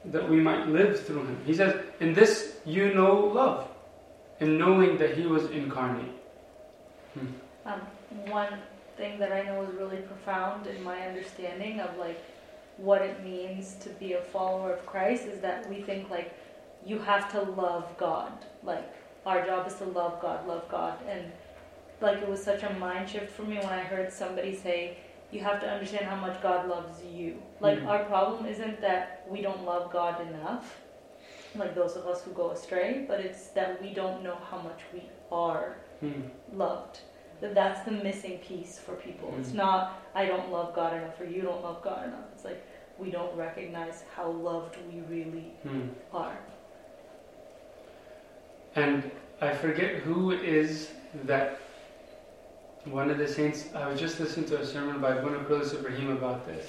[0.05, 1.41] that we might live through him.
[1.45, 3.67] He says, In this you know love,
[4.39, 6.11] in knowing that he was incarnate.
[7.13, 7.27] Hmm.
[7.65, 7.81] Um,
[8.31, 8.59] one
[8.97, 12.23] thing that I know is really profound in my understanding of like
[12.77, 16.33] what it means to be a follower of Christ is that we think like
[16.85, 18.31] you have to love God.
[18.63, 18.85] Like
[19.25, 21.31] our job is to love God, love God, and
[22.01, 24.97] like it was such a mind shift for me when I heard somebody say,
[25.31, 27.87] "You have to understand how much God loves you." Like mm-hmm.
[27.87, 30.79] our problem isn't that we don't love God enough,
[31.55, 34.81] like those of us who go astray, but it's that we don't know how much
[34.93, 36.57] we are mm-hmm.
[36.57, 36.99] loved.
[37.41, 39.29] That that's the missing piece for people.
[39.29, 39.41] Mm-hmm.
[39.41, 42.25] It's not I don't love God enough or you don't love God enough.
[42.33, 42.65] It's like
[42.97, 45.87] we don't recognize how loved we really hmm.
[46.13, 46.37] are.
[48.75, 49.09] And
[49.41, 50.91] I forget who it is
[51.23, 51.59] that
[52.85, 56.11] one of the saints, I was just listening to a sermon by Abuna Qudus Ibrahim
[56.11, 56.67] about this.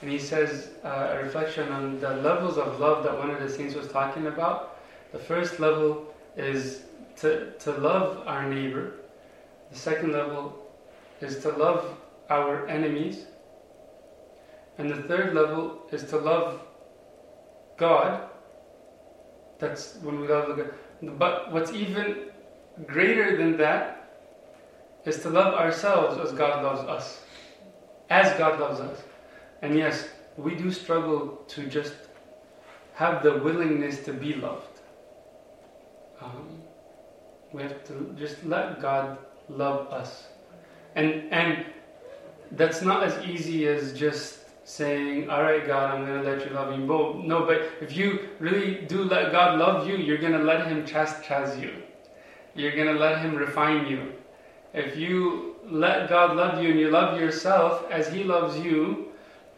[0.00, 3.48] And he says uh, a reflection on the levels of love that one of the
[3.48, 4.78] saints was talking about.
[5.12, 6.82] The first level is
[7.16, 8.92] to, to love our neighbor.
[9.72, 10.66] The second level
[11.20, 11.96] is to love
[12.30, 13.26] our enemies.
[14.78, 16.60] And the third level is to love
[17.76, 18.28] God.
[19.58, 20.72] That's when we love God.
[21.18, 22.30] But what's even
[22.86, 23.98] greater than that
[25.04, 27.22] is to love ourselves as God loves us.
[28.10, 29.02] As God loves us.
[29.62, 31.94] And yes, we do struggle to just
[32.94, 34.80] have the willingness to be loved.
[36.20, 36.60] Um,
[37.52, 40.26] we have to just let God love us.
[40.94, 41.64] And and
[42.52, 44.38] that's not as easy as just
[44.68, 46.84] saying, All right, God, I'm going to let you love me.
[46.84, 50.66] But, no, but if you really do let God love you, you're going to let
[50.66, 51.72] Him chastise you.
[52.54, 54.12] You're going to let Him refine you.
[54.74, 59.07] If you let God love you and you love yourself as He loves you,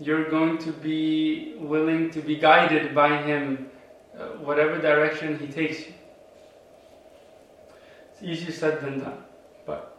[0.00, 3.68] you're going to be willing to be guided by Him,
[4.18, 5.94] uh, whatever direction He takes you.
[8.12, 9.22] It's easier said than done,
[9.66, 9.96] but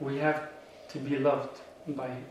[0.00, 0.48] we have
[0.88, 2.24] to be loved by Him.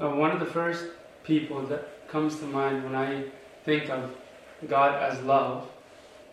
[0.00, 0.86] Uh, one of the first
[1.22, 3.26] people that comes to mind when I
[3.64, 4.12] think of
[4.68, 5.68] God as love,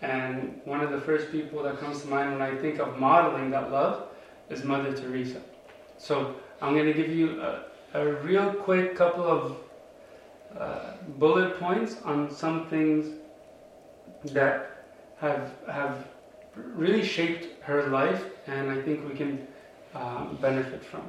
[0.01, 3.51] and one of the first people that comes to mind when I think of modeling
[3.51, 4.07] that love
[4.49, 5.41] is Mother Teresa.
[5.99, 9.57] So I'm going to give you a, a real quick couple of
[10.57, 13.07] uh, bullet points on some things
[14.25, 14.85] that
[15.17, 16.07] have have
[16.55, 19.47] really shaped her life, and I think we can
[19.95, 21.03] um, benefit from.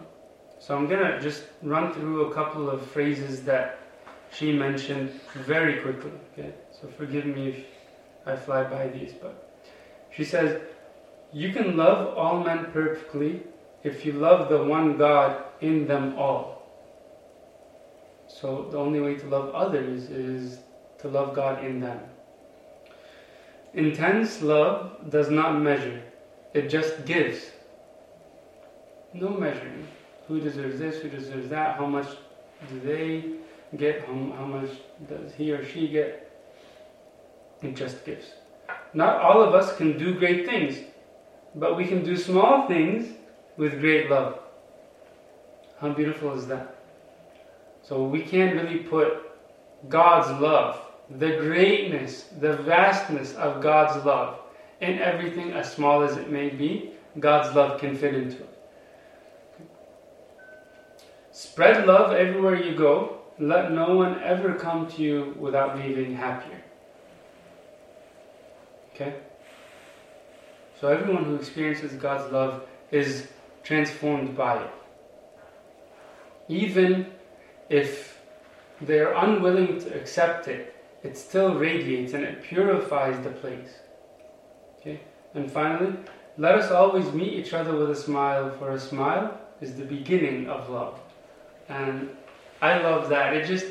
[0.59, 3.78] So I'm gonna just run through a couple of phrases that
[4.33, 6.12] she mentioned very quickly.
[6.33, 7.64] Okay, so forgive me if
[8.26, 9.62] I fly by these, but
[10.11, 10.61] she says,
[11.33, 13.43] "You can love all men perfectly
[13.83, 16.51] if you love the one God in them all."
[18.41, 20.59] So the only way to love others is
[20.99, 22.01] to love God in them.
[23.74, 26.03] Intense love does not measure;
[26.55, 27.51] it just gives.
[29.14, 29.87] No measuring
[30.26, 32.07] who deserves this, who deserves that, how much
[32.68, 33.24] do they
[33.76, 34.70] get, how, how much
[35.09, 36.30] does he or she get.
[37.62, 38.26] It just gives.
[38.95, 40.78] Not all of us can do great things,
[41.55, 43.14] but we can do small things
[43.57, 44.39] with great love.
[45.78, 46.72] How beautiful is that?
[47.83, 49.14] So we can't really put
[49.89, 50.80] God's love,
[51.11, 54.39] the greatness, the vastness of God's love
[54.80, 58.49] in everything, as small as it may be, God's love can fit into it.
[61.30, 63.18] Spread love everywhere you go.
[63.39, 66.62] Let no one ever come to you without leaving happier.
[68.95, 69.14] Okay?
[70.80, 73.28] So everyone who experiences God's love is
[73.62, 74.70] transformed by it.
[76.49, 77.07] Even
[77.73, 78.20] if
[78.81, 83.70] they're unwilling to accept it, it still radiates and it purifies the place.
[84.79, 85.01] Okay?
[85.35, 85.95] And finally,
[86.39, 90.49] let us always meet each other with a smile, for a smile is the beginning
[90.49, 90.99] of love.
[91.68, 92.11] And
[92.61, 93.35] I love that.
[93.35, 93.66] It just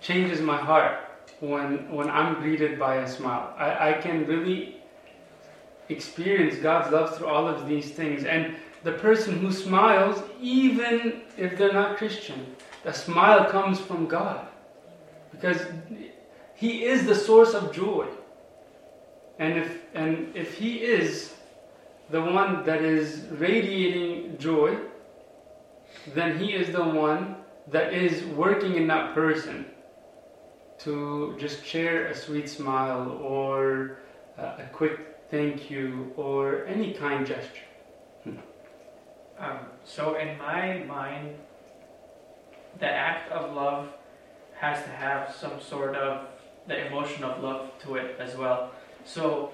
[0.00, 0.98] changes my heart
[1.40, 3.54] when when I'm greeted by a smile.
[3.56, 4.76] I, I can really
[5.88, 8.24] experience God's love through all of these things.
[8.24, 12.46] And the person who smiles, even if they're not Christian,
[12.84, 14.46] the smile comes from God.
[15.30, 15.60] Because
[16.54, 18.06] He is the source of joy.
[19.38, 21.34] And if and if He is
[22.10, 24.76] the one that is radiating joy,
[26.14, 27.36] then he is the one
[27.68, 29.66] that is working in that person
[30.78, 33.98] to just share a sweet smile or
[34.38, 34.98] a quick
[35.30, 37.66] thank you or any kind gesture.
[39.38, 41.34] Um, so in my mind,
[42.78, 43.88] the act of love
[44.58, 46.26] has to have some sort of
[46.66, 48.70] the emotion of love to it as well.
[49.04, 49.52] So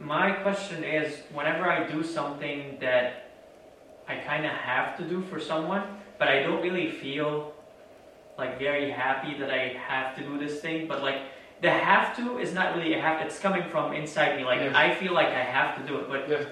[0.00, 3.30] my question is, whenever I do something that
[4.08, 5.82] I kind of have to do for someone,
[6.18, 7.52] but I don't really feel
[8.38, 10.88] like very happy that I have to do this thing.
[10.88, 11.20] But like
[11.60, 13.20] the have to is not really a have.
[13.20, 14.44] It's coming from inside me.
[14.44, 14.74] Like Yes.
[14.74, 16.46] I feel like I have to do it, but Yes,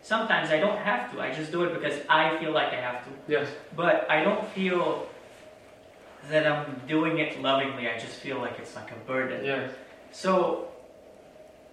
[0.00, 1.20] sometimes I don't have to.
[1.20, 3.10] I just do it because I feel like I have to.
[3.28, 5.06] yes, But I don't feel
[6.30, 7.88] that I'm doing it lovingly.
[7.88, 9.44] I just feel like it's like a burden.
[9.44, 9.72] yes.
[10.12, 10.68] So,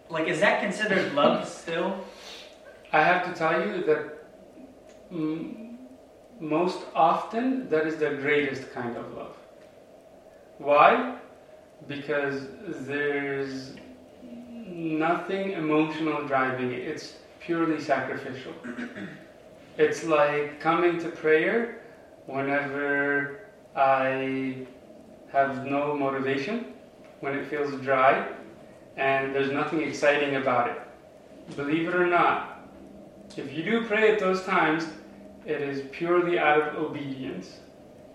[0.10, 2.04] like, is that considered love still?
[2.92, 5.76] I have to tell you that mm,
[6.40, 9.36] most often that is the greatest kind of love.
[10.58, 11.16] Why?
[11.88, 13.74] Because there's
[14.68, 16.80] nothing emotional driving it.
[16.80, 18.54] It's purely sacrificial.
[19.78, 21.82] it's like coming to prayer
[22.26, 24.66] whenever I
[25.32, 26.74] have no motivation,
[27.20, 28.28] when it feels dry,
[28.98, 30.82] and there's nothing exciting about it.
[31.56, 32.68] Believe it or not,
[33.38, 34.88] if you do pray at those times,
[35.46, 37.60] it is purely out of obedience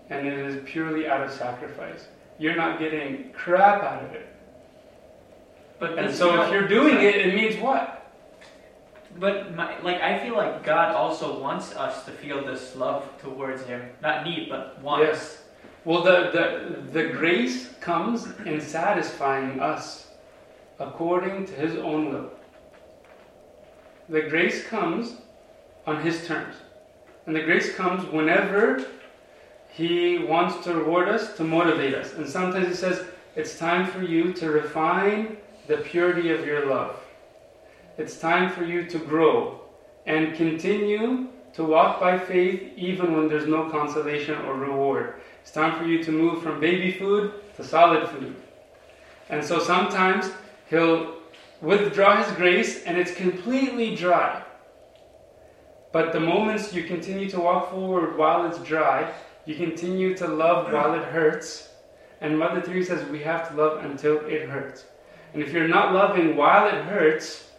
[0.09, 2.07] and it is purely out of sacrifice.
[2.37, 4.27] You're not getting crap out of it.
[5.79, 8.13] But And so if you're doing it, it means what?
[9.17, 13.63] But my, like I feel like God also wants us to feel this love towards
[13.63, 15.05] Him, not need, but wants.
[15.07, 15.41] Yes.
[15.85, 20.07] Well, the, the, the grace comes in satisfying us
[20.79, 22.31] according to His own will.
[24.09, 25.17] The grace comes
[25.85, 26.55] on His terms.
[27.27, 28.83] And the grace comes whenever
[29.69, 32.13] He wants to reward us, to motivate us.
[32.13, 33.05] And sometimes He says,
[33.35, 36.95] It's time for you to refine the purity of your love.
[37.99, 39.61] It's time for you to grow
[40.07, 45.15] and continue to walk by faith even when there's no consolation or reward.
[45.45, 48.35] It's time for you to move from baby food to solid food.
[49.29, 50.31] And so sometimes
[50.71, 51.17] He'll
[51.61, 54.43] withdraw His grace and it's completely dry.
[55.91, 59.13] But the moments you continue to walk forward while it's dry,
[59.45, 61.69] you continue to love while it hurts.
[62.21, 64.85] And Mother Teresa says we have to love until it hurts.
[65.33, 67.51] And if you're not loving while it hurts,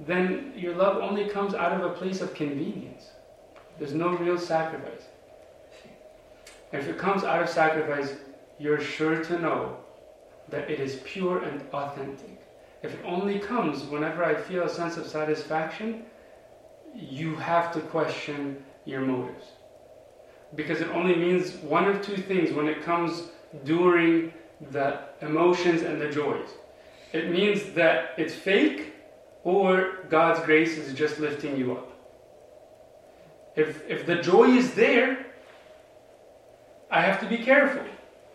[0.00, 3.04] then your love only comes out of a place of convenience.
[3.78, 5.04] There's no real sacrifice.
[6.72, 8.14] If it comes out of sacrifice,
[8.58, 9.76] you're sure to know
[10.48, 12.40] that it is pure and authentic.
[12.82, 16.04] If it only comes whenever I feel a sense of satisfaction,
[16.94, 19.44] you have to question your motives.
[20.54, 23.28] Because it only means one of two things when it comes
[23.64, 24.32] during
[24.70, 26.48] the emotions and the joys.
[27.12, 28.94] It means that it's fake
[29.44, 31.90] or God's grace is just lifting you up.
[33.56, 35.26] If, if the joy is there,
[36.90, 37.84] I have to be careful.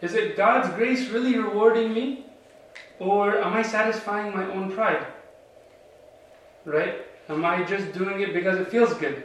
[0.02, 2.26] Is it God's grace really rewarding me?
[3.00, 5.06] Or am I satisfying my own pride?
[6.64, 7.06] Right?
[7.28, 9.24] Am I just doing it because it feels good?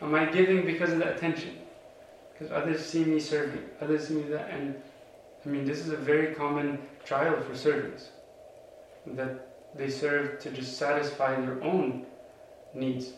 [0.00, 1.58] Am I giving because of the attention?
[2.32, 4.74] Because others see me serving, others see me that, and
[5.44, 8.10] I mean, this is a very common trial for servants
[9.06, 12.04] that they serve to just satisfy their own
[12.74, 13.12] needs.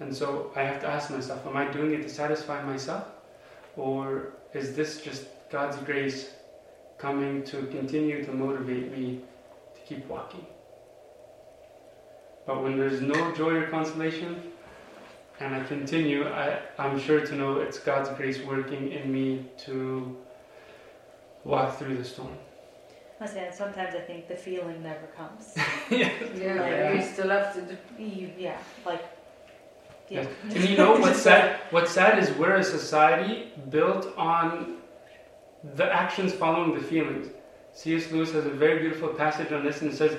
[0.00, 3.06] And so I have to ask myself, am I doing it to satisfy myself?
[3.76, 6.30] Or is this just God's grace
[6.98, 9.20] coming to continue to motivate me
[9.74, 10.46] to keep walking?
[12.46, 14.52] But when there's no joy or consolation,
[15.40, 20.16] and I continue, I, I'm sure to know it's God's grace working in me to
[21.44, 22.36] walk through the storm.
[23.20, 25.54] I say, sometimes I think the feeling never comes.
[25.90, 26.10] yeah.
[26.36, 27.76] Yeah, you still have to do.
[27.98, 29.02] You, yeah, like,
[30.08, 30.26] yeah.
[30.54, 31.60] And you know what's sad?
[31.70, 34.76] What's sad is we're a society built on
[35.74, 37.28] the actions following the feelings.
[37.72, 38.10] C.S.
[38.10, 40.16] Lewis has a very beautiful passage on this and it says,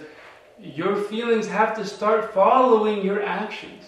[0.60, 3.86] Your feelings have to start following your actions.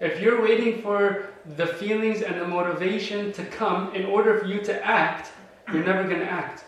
[0.00, 4.60] If you're waiting for the feelings and the motivation to come in order for you
[4.62, 5.32] to act,
[5.72, 6.64] you're never going to act.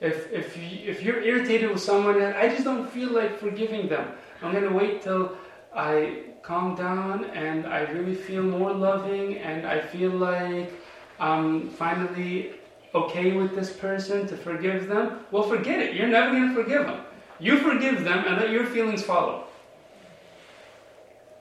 [0.00, 3.88] If, if, you, if you're irritated with someone and I just don't feel like forgiving
[3.88, 4.12] them,
[4.42, 5.36] I'm going to wait till
[5.74, 10.72] I calm down and I really feel more loving and I feel like
[11.18, 12.54] I'm finally
[12.94, 15.20] okay with this person to forgive them.
[15.30, 15.94] Well, forget it.
[15.94, 17.04] You're never going to forgive them.
[17.38, 19.44] You forgive them and let your feelings follow.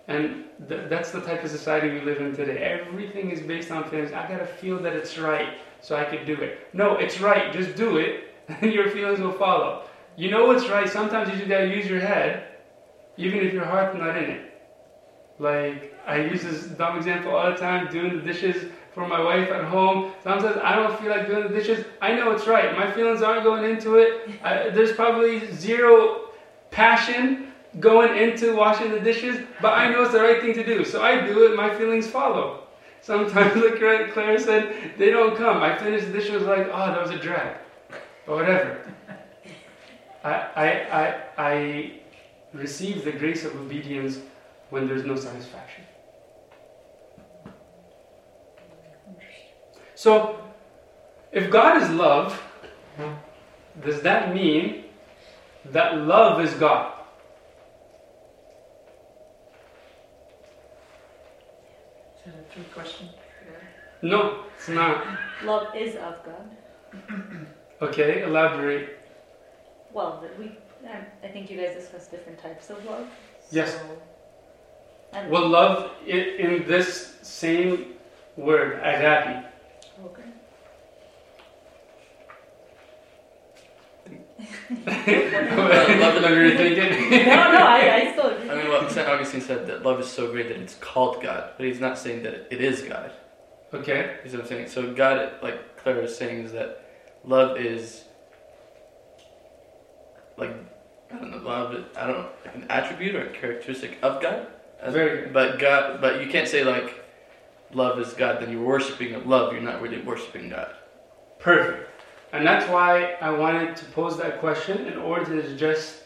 [0.07, 2.57] And th- that's the type of society we live in today.
[2.57, 4.11] Everything is based on feelings.
[4.11, 6.67] I gotta feel that it's right so I could do it.
[6.73, 7.53] No, it's right.
[7.53, 9.83] Just do it, and your feelings will follow.
[10.15, 10.89] You know what's right.
[10.89, 12.47] Sometimes you just gotta use your head,
[13.17, 14.48] even if your heart's not in it.
[15.39, 19.49] Like I use this dumb example all the time, doing the dishes for my wife
[19.49, 20.11] at home.
[20.21, 21.85] Sometimes I don't feel like doing the dishes.
[22.01, 22.77] I know it's right.
[22.77, 24.29] My feelings aren't going into it.
[24.43, 26.29] I, there's probably zero
[26.71, 30.83] passion going into washing the dishes, but I know it's the right thing to do.
[30.83, 32.63] So I do it, my feelings follow.
[33.01, 35.61] Sometimes, like Claire said, they don't come.
[35.61, 37.57] I finish the dishes like, oh, that was a drag.
[38.27, 38.81] Or whatever.
[40.23, 41.91] I, I, I, I
[42.53, 44.19] receive the grace of obedience
[44.69, 45.83] when there's no satisfaction.
[49.95, 50.39] So,
[51.31, 52.41] if God is love,
[53.83, 54.85] does that mean
[55.65, 56.93] that love is God?
[62.15, 63.09] Is that a trick question?
[64.01, 65.05] No, it's not.
[65.43, 67.45] Love is of God.
[67.81, 68.99] Okay, elaborate.
[69.91, 70.57] Well, we,
[70.87, 73.07] I I think you guys discussed different types of love.
[73.51, 73.73] Yes.
[73.73, 73.89] So, and,
[75.29, 77.93] Well, love i- in this same
[78.37, 79.45] word, agape.
[80.05, 80.23] okay.
[85.99, 86.21] love it.
[86.21, 87.25] Let me rethink.
[87.25, 88.49] No, no, I, I still agree.
[88.49, 89.07] I mean, well, St.
[89.07, 92.23] Augustine said that love is so great that it's called God, but he's not saying
[92.23, 93.11] that it is God.
[93.73, 94.17] Okay.
[94.23, 94.67] You see what I'm saying?
[94.69, 96.83] So God, like Clara is saying, is that
[97.23, 98.03] love is
[100.37, 100.51] like
[101.11, 101.73] I don't know, love.
[101.75, 104.47] is- I don't know, like an attribute or a characteristic of God.
[104.87, 105.33] Very good.
[105.33, 107.03] But God, but you can't say like
[107.73, 108.41] love is God.
[108.41, 109.53] Then you're worshiping love.
[109.53, 110.73] You're not really worshiping God.
[111.39, 111.89] Perfect.
[112.31, 116.03] And that's why I wanted to pose that question in order to just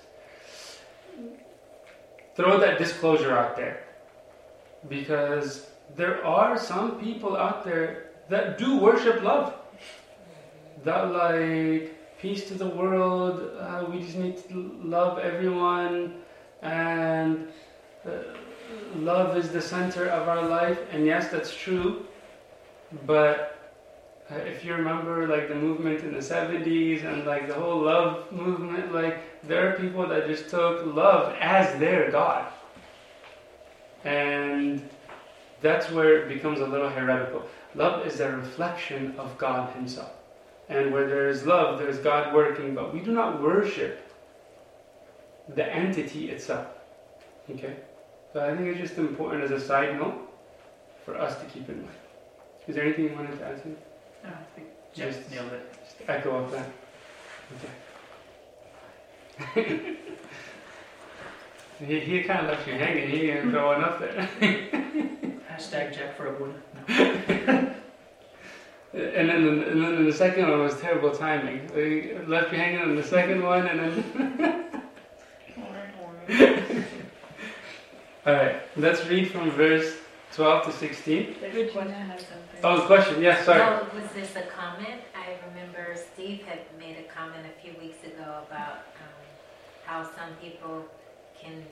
[2.36, 3.84] throw that disclosure out there.
[4.90, 9.54] because there are some people out there that do worship love.
[10.84, 13.52] That like peace to the world.
[13.60, 16.16] Uh, we just need to love everyone,
[16.62, 17.48] and
[18.06, 18.12] uh,
[18.96, 20.80] love is the center of our life.
[20.92, 22.06] And yes, that's true.
[23.06, 23.54] But
[24.32, 28.32] uh, if you remember, like the movement in the '70s and like the whole love
[28.32, 32.52] movement, like there are people that just took love as their god,
[34.06, 34.88] and
[35.62, 37.44] that's where it becomes a little heretical.
[37.76, 40.12] Love is a reflection of God Himself.
[40.70, 44.08] And where there is love, there is God working, but we do not worship
[45.50, 46.68] the entity itself.
[47.50, 47.76] Okay?
[48.34, 50.16] So I think it's just important as a side note
[51.06, 51.96] for us to keep in mind.
[52.68, 53.70] Is there anything you wanted to add to?
[53.70, 53.76] No,
[54.30, 55.72] I think Just- nailed it.
[55.84, 56.68] Just echo off that.
[59.56, 59.96] Okay.
[61.86, 63.10] he, he kind of left you hanging.
[63.10, 64.30] He didn't throw one up there.
[65.52, 66.56] Hashtag Jack for a wood.
[68.96, 71.66] And then, and then the second one was terrible timing.
[71.74, 74.74] They left you hanging on the second one, and then.
[78.26, 79.98] All right, let's read from verse
[80.34, 81.36] 12 to 16.
[81.42, 81.92] There's a question.
[81.94, 82.60] has something.
[82.64, 83.22] Oh, question.
[83.22, 83.60] Yes, sorry.
[83.60, 85.02] No, was this a comment?
[85.14, 89.14] I remember Steve had made a comment a few weeks ago about um,
[89.84, 90.86] how some people
[91.38, 91.66] can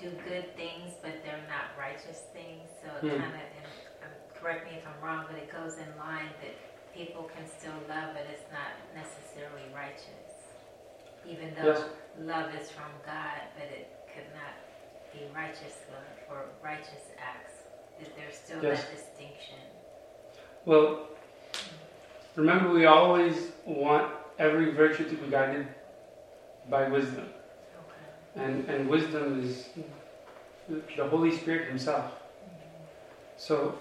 [0.00, 2.68] do good things, but they're not righteous things.
[2.78, 3.20] So it Hmm.
[3.20, 6.54] kind of, um, correct me if I'm wrong, but it goes in line that
[6.94, 10.54] people can still love, but it's not necessarily righteous.
[11.26, 11.84] Even though Yes.
[12.20, 14.54] love is from God, but it could not
[15.16, 17.54] be righteous love or righteous acts.
[18.00, 18.84] Is there still Yes.
[18.84, 19.58] that distinction.
[20.66, 21.08] Well,
[22.34, 25.66] remember, we always want every virtue to be guided
[26.68, 27.28] by wisdom.
[27.28, 28.44] Okay.
[28.44, 29.68] And, and wisdom is
[30.96, 32.12] the Holy Spirit Himself.
[33.38, 33.78] So,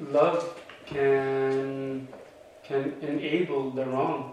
[0.00, 2.08] love can
[2.64, 4.32] can enable the wrong.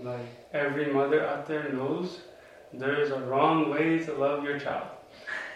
[0.00, 2.22] Like every mother out there knows,
[2.72, 4.88] there is a wrong way to love your child.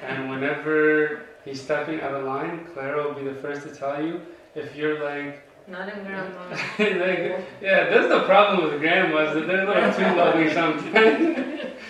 [0.03, 4.21] And whenever he's stepping out of line, Clara will be the first to tell you.
[4.55, 6.49] If you're like, Not in grandma.
[6.79, 11.37] like yeah, that's the problem with grandmas that they're a little too loving sometimes.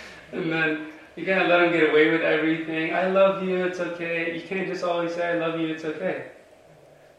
[0.32, 0.86] and then
[1.16, 2.94] you can't let them get away with everything.
[2.94, 4.34] I love you, it's okay.
[4.34, 6.26] You can't just always say I love you, it's okay.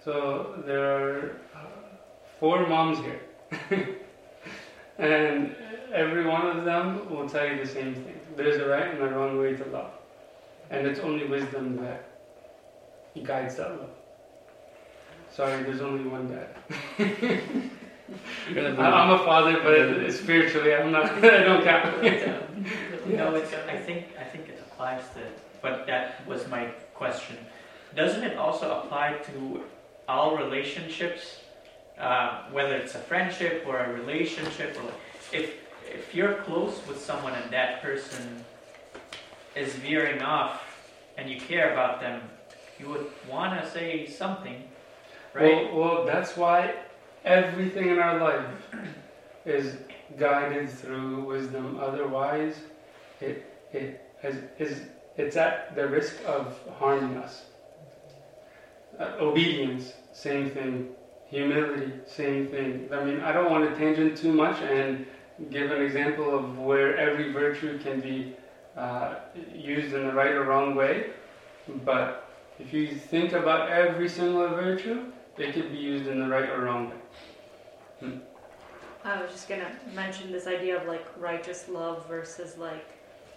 [0.04, 1.60] So there are uh,
[2.40, 3.22] four moms here,
[5.00, 5.56] and
[5.92, 8.20] every one of them will tell you the same thing.
[8.36, 9.92] There's a right and a wrong way to love,
[10.70, 12.04] and it's only wisdom that
[13.24, 13.90] guides that love.
[15.32, 16.50] Sorry, there's only one dad.
[18.56, 21.06] I- I'm a father, but spiritually, I'm not.
[21.24, 22.02] I don't count.
[23.08, 25.22] No, it's, I think I think it applies to,
[25.62, 27.38] but that was my question.
[27.96, 29.64] Doesn't it also apply to
[30.08, 31.42] all relationships,
[31.98, 34.92] uh, whether it's a friendship or a relationship, or
[35.32, 35.56] if
[35.86, 38.44] if you're close with someone and that person
[39.58, 40.62] is veering off,
[41.18, 42.22] and you care about them,
[42.80, 44.64] you would want to say something,
[45.34, 45.74] right?
[45.74, 46.76] Well, well, that's why
[47.26, 48.46] everything in our life
[49.46, 49.78] is
[50.18, 51.80] guided through wisdom.
[51.82, 52.56] Otherwise,
[53.20, 54.82] it it is, is
[55.18, 57.46] it's at the risk of harming us.
[59.00, 60.90] Uh, obedience, same thing.
[61.30, 62.88] Humility, same thing.
[62.92, 65.06] I mean, I don't want to tangent too much and
[65.52, 68.34] give an example of where every virtue can be
[68.78, 69.16] uh,
[69.54, 71.12] used in the right or wrong way,
[71.84, 75.06] but if you think about every single virtue,
[75.38, 78.20] it could be used in the right or wrong way.
[79.04, 82.86] I was just gonna mention this idea of like righteous love versus like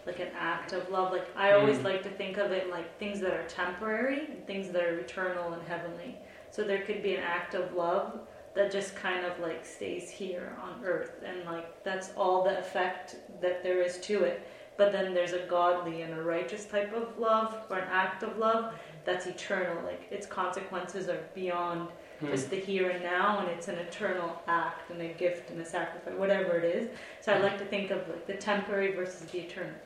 [0.06, 1.12] like an act of love.
[1.12, 1.84] Like I always Mm.
[1.84, 5.52] like to think of it like things that are temporary and things that are eternal
[5.52, 6.16] and heavenly.
[6.50, 8.20] So there could be an act of love
[8.54, 13.16] that just kind of like stays here on earth and like that's all the effect
[13.40, 14.46] that there is to it.
[14.80, 18.38] But then there's a godly and a righteous type of love or an act of
[18.38, 18.72] love
[19.04, 19.76] that's eternal.
[19.84, 21.88] Like its consequences are beyond
[22.20, 22.26] Hmm.
[22.32, 25.64] just the here and now and it's an eternal act and a gift and a
[25.64, 26.90] sacrifice whatever it is
[27.22, 29.78] so i like to think of like the temporary versus the eternal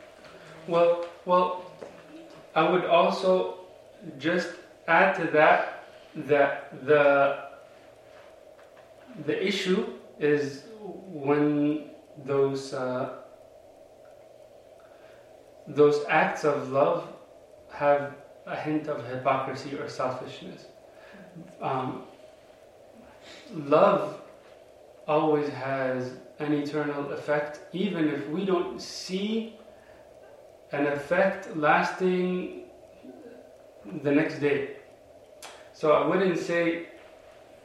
[0.66, 1.70] Well, well,
[2.60, 3.30] I would also
[4.18, 4.48] just
[4.88, 5.58] add to that
[6.32, 7.04] that the
[9.28, 9.80] the issue
[10.18, 10.64] is
[11.26, 11.90] when
[12.32, 12.84] those uh,
[15.66, 17.08] those acts of love
[17.72, 18.14] have
[18.46, 20.66] a hint of hypocrisy or selfishness.
[21.60, 22.02] Um,
[23.52, 24.20] love
[25.06, 29.56] always has an eternal effect, even if we don't see
[30.72, 32.64] an effect lasting
[34.02, 34.76] the next day.
[35.72, 36.88] So I wouldn't say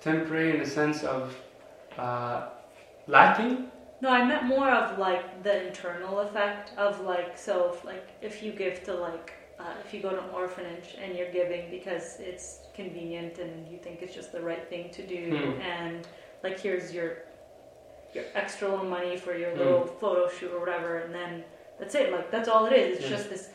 [0.02, 1.36] temporary in the sense of
[1.98, 2.50] uh,
[3.08, 3.69] lacking.
[4.02, 8.42] No, I meant more of like the internal effect of like so if like if
[8.42, 12.18] you give to like uh, if you go to an orphanage and you're giving because
[12.20, 15.62] it's convenient and you think it's just the right thing to do Hmm.
[15.62, 16.08] and
[16.44, 17.18] like here's your
[18.14, 19.60] your extra little money for your Hmm.
[19.60, 21.44] little photo shoot or whatever and then
[21.78, 23.18] that's it like that's all it is it's Yeah.
[23.18, 23.50] just this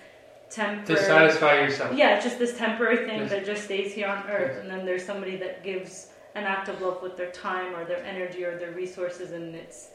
[0.50, 1.96] To temporary satisfy yourself.
[1.96, 3.30] yeah it's just this temporary thing Yes.
[3.30, 4.60] that just stays here on earth Yes.
[4.60, 8.04] and then there's somebody that gives an act of love with their time or their
[8.04, 9.88] energy or their resources and it's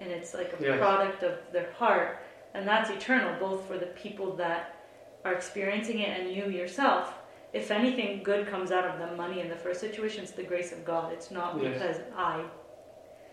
[0.00, 2.18] and it's like a product of their heart
[2.54, 4.76] and that's eternal both for the people that
[5.24, 7.14] are experiencing it and you yourself
[7.52, 10.72] if anything good comes out of the money in the first situation it's the grace
[10.72, 11.72] of god it's not Yes.
[11.72, 12.44] because i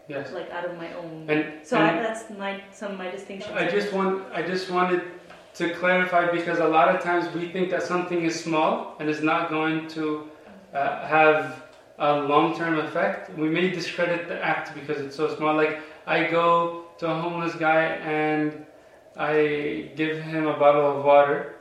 [0.08, 0.32] Yes.
[0.34, 3.56] like out of my own And so and I, that's my some of my distinctions
[3.56, 5.02] I just want I just wanted
[5.54, 9.22] to clarify because a lot of times we think that something is small and is
[9.22, 10.28] not going to
[10.74, 11.64] uh, have
[12.00, 13.38] a long-term effect.
[13.38, 15.56] We may discredit the act because it's so small.
[15.56, 15.80] Like
[16.12, 17.84] I go to a homeless guy
[18.20, 18.66] and
[19.16, 21.56] I give him a bottle of water.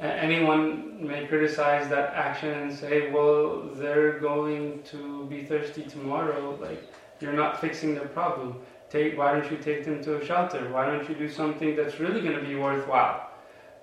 [0.00, 3.42] Anyone may criticize that action and say, "Well,
[3.80, 5.00] they're going to
[5.32, 6.80] be thirsty tomorrow." Like
[7.20, 8.48] you're not fixing their problem
[8.94, 11.98] take why don't you take them to a shelter why don't you do something that's
[11.98, 13.30] really going to be worthwhile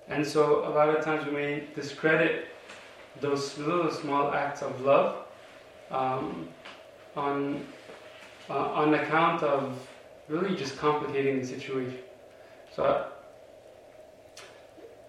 [0.08, 2.46] and so a lot of times we may discredit
[3.20, 5.26] those little small acts of love
[5.90, 6.48] um,
[7.16, 7.64] on
[8.48, 9.62] uh, on account of
[10.32, 11.98] really just complicating the situation
[12.74, 13.06] so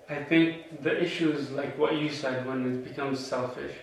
[0.09, 3.76] I think the issue is like what you said when it becomes selfish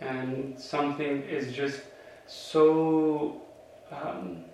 [0.00, 1.80] and something is just
[2.26, 3.40] so
[3.90, 4.44] um,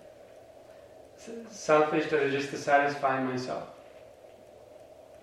[1.49, 3.69] selfish that is just to satisfy myself.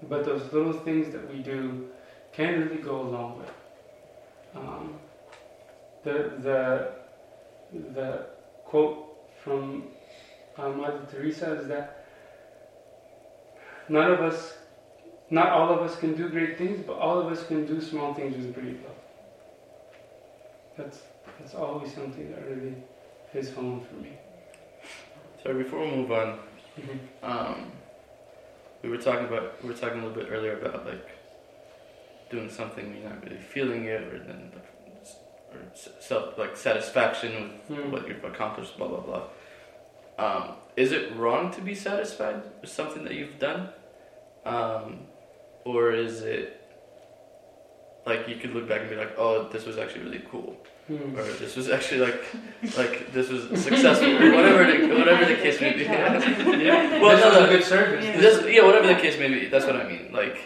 [0.08, 1.88] But those little things that we do
[2.32, 3.46] can really go a long way.
[4.54, 4.94] Um,
[6.02, 6.92] the the
[7.94, 8.26] the
[8.64, 9.84] quote from
[10.60, 12.06] uh, Mother Teresa is that
[13.88, 14.54] none of us,
[15.30, 18.14] not all of us can do great things, but all of us can do small
[18.14, 18.96] things with great love.
[20.76, 20.98] That's
[21.38, 22.74] that's always something that really
[23.32, 24.12] hits home for me.
[25.42, 26.38] So before we move on,
[27.22, 27.72] um,
[28.82, 31.08] we were talking about we were talking a little bit earlier about like
[32.30, 34.52] doing something you're not really feeling it, or then
[35.52, 35.60] or
[36.00, 37.90] self like satisfaction with Hmm.
[37.90, 39.22] what you've accomplished, blah blah blah.
[40.24, 40.44] Um,
[40.76, 43.70] is it wrong to be satisfied with something that you've done,
[44.44, 44.84] um,
[45.64, 46.56] or is it
[48.06, 50.56] like you could look back and be like, oh, this was actually really cool,
[50.88, 51.16] Hmm.
[51.16, 52.20] or this was actually like
[52.76, 55.84] like this was successful, or whatever the, whatever the case may be.
[56.64, 57.44] Yeah, Well, this no, was no.
[57.46, 58.04] a good service.
[58.04, 58.20] Yeah.
[58.20, 59.46] This, yeah, whatever the case may be.
[59.52, 60.12] That's what I mean.
[60.12, 60.36] Like,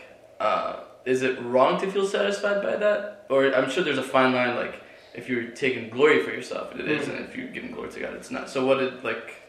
[0.41, 3.27] uh, is it wrong to feel satisfied by that?
[3.31, 4.55] Or I'm sure there's a fine line.
[4.57, 4.75] Like,
[5.15, 7.17] if you're taking glory for yourself, it is, Mm.
[7.17, 8.49] and if you're giving glory to God, it's not.
[8.51, 9.41] So, what it like?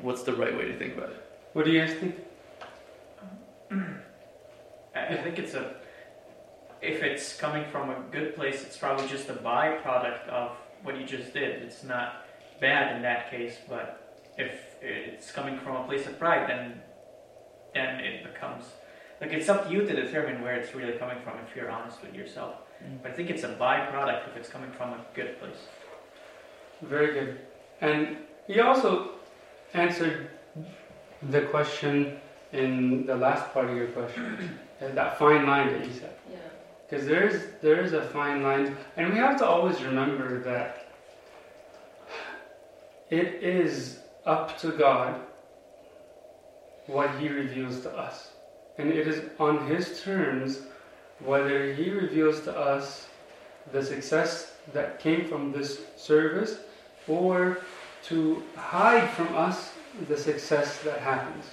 [0.00, 1.24] What's the right way to think about it?
[1.52, 2.16] What do you guys think?
[4.94, 5.74] I I think it's a.
[6.80, 11.06] If it's coming from a good place, it's probably just a byproduct of what you
[11.06, 11.62] just did.
[11.62, 12.24] It's not
[12.60, 16.80] bad in that case, but if it's coming from a place of pride, then
[17.74, 18.64] then it becomes
[19.20, 22.00] like it's up to you to determine where it's really coming from if you're honest
[22.02, 22.54] with yourself.
[22.82, 23.02] Mm.
[23.02, 25.68] But I think it's a byproduct if it's coming from a good place.
[26.80, 27.40] Very good.
[27.82, 28.16] And
[28.48, 29.19] you also
[29.74, 30.30] answered
[31.30, 32.18] the question
[32.52, 36.14] in the last part of your question, that fine line that you said.
[36.30, 36.38] Yeah.
[36.88, 40.88] Because there is there is a fine line, and we have to always remember that
[43.10, 45.20] it is up to God
[46.86, 48.30] what He reveals to us,
[48.78, 50.62] and it is on His terms
[51.20, 53.06] whether He reveals to us
[53.72, 56.58] the success that came from this service,
[57.06, 57.58] or
[58.04, 59.72] to hide from us
[60.08, 61.44] the success that happens.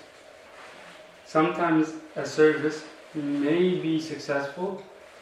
[1.25, 2.83] Sometimes a service
[3.13, 4.81] may be successful,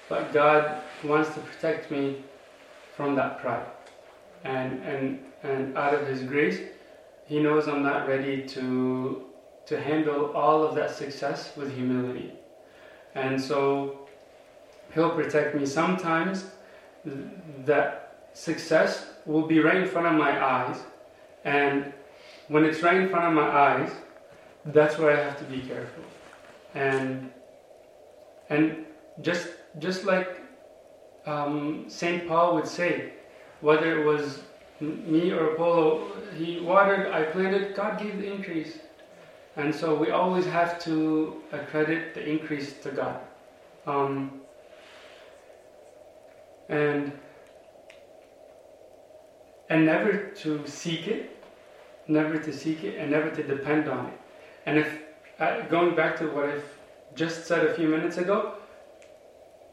[0.09, 2.23] but God wants to protect me
[2.95, 3.65] from that pride.
[4.43, 6.59] And, and, and out of His grace,
[7.25, 9.25] He knows I'm not ready to,
[9.65, 12.33] to handle all of that success with humility.
[13.15, 14.07] And so
[14.93, 15.65] He'll protect me.
[15.65, 16.45] Sometimes
[17.65, 20.77] that success will be right in front of my eyes,
[21.45, 21.93] and
[22.49, 23.91] when it's right in front of my eyes,
[24.65, 26.03] that's where I have to be careful.
[26.73, 27.31] And
[28.49, 28.85] and
[29.21, 29.47] just
[29.79, 30.41] just like
[31.25, 33.13] um, Saint Paul would say,
[33.61, 34.41] whether it was
[34.79, 38.79] me or Apollo, he watered, I planted, God gave the increase.
[39.55, 43.19] And so we always have to accredit the increase to God.
[43.87, 44.41] Um,
[46.67, 47.11] and
[49.69, 51.34] and never to seek it,
[52.07, 54.19] never to seek it, and never to depend on it.
[54.65, 54.99] And if
[55.39, 56.65] uh, going back to what I've
[57.15, 58.55] just said a few minutes ago,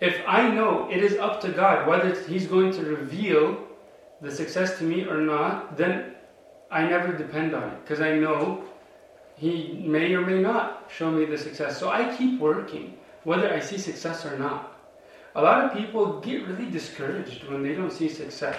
[0.01, 3.59] if I know it is up to God whether He's going to reveal
[4.21, 6.15] the success to me or not, then
[6.71, 8.65] I never depend on it because I know
[9.37, 11.79] He may or may not show me the success.
[11.79, 14.69] So I keep working whether I see success or not.
[15.35, 18.59] A lot of people get really discouraged when they don't see success,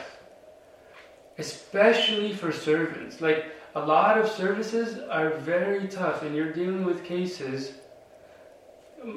[1.37, 3.21] especially for servants.
[3.21, 3.45] Like
[3.75, 7.73] a lot of services are very tough, and you're dealing with cases.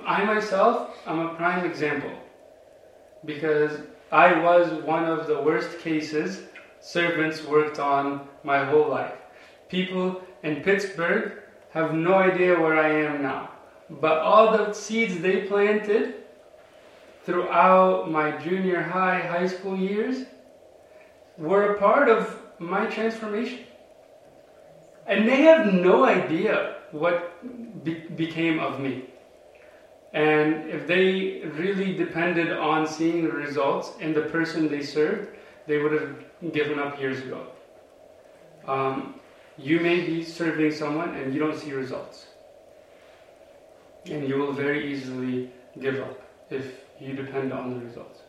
[0.06, 2.12] I myself, I'm a prime example
[3.24, 3.80] because
[4.10, 6.42] I was one of the worst cases
[6.80, 9.14] servants worked on my whole life.
[9.68, 13.50] People in Pittsburgh have no idea where I am now.
[13.90, 16.14] But all the seeds they planted
[17.24, 20.24] throughout my junior high, high school years
[21.36, 23.65] were a part of my transformation.
[25.06, 29.04] And they have no idea what be- became of me.
[30.12, 35.36] And if they really depended on seeing the results in the person they served,
[35.66, 37.46] they would have given up years ago.
[38.66, 39.20] Um,
[39.58, 42.26] you may be serving someone and you don't see results.
[44.06, 45.50] And you will very easily
[45.80, 48.20] give up if you depend on the results.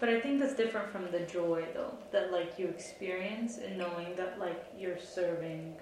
[0.00, 4.14] But I think that's different from the joy, though, that like you experience in knowing
[4.16, 5.74] that like you're serving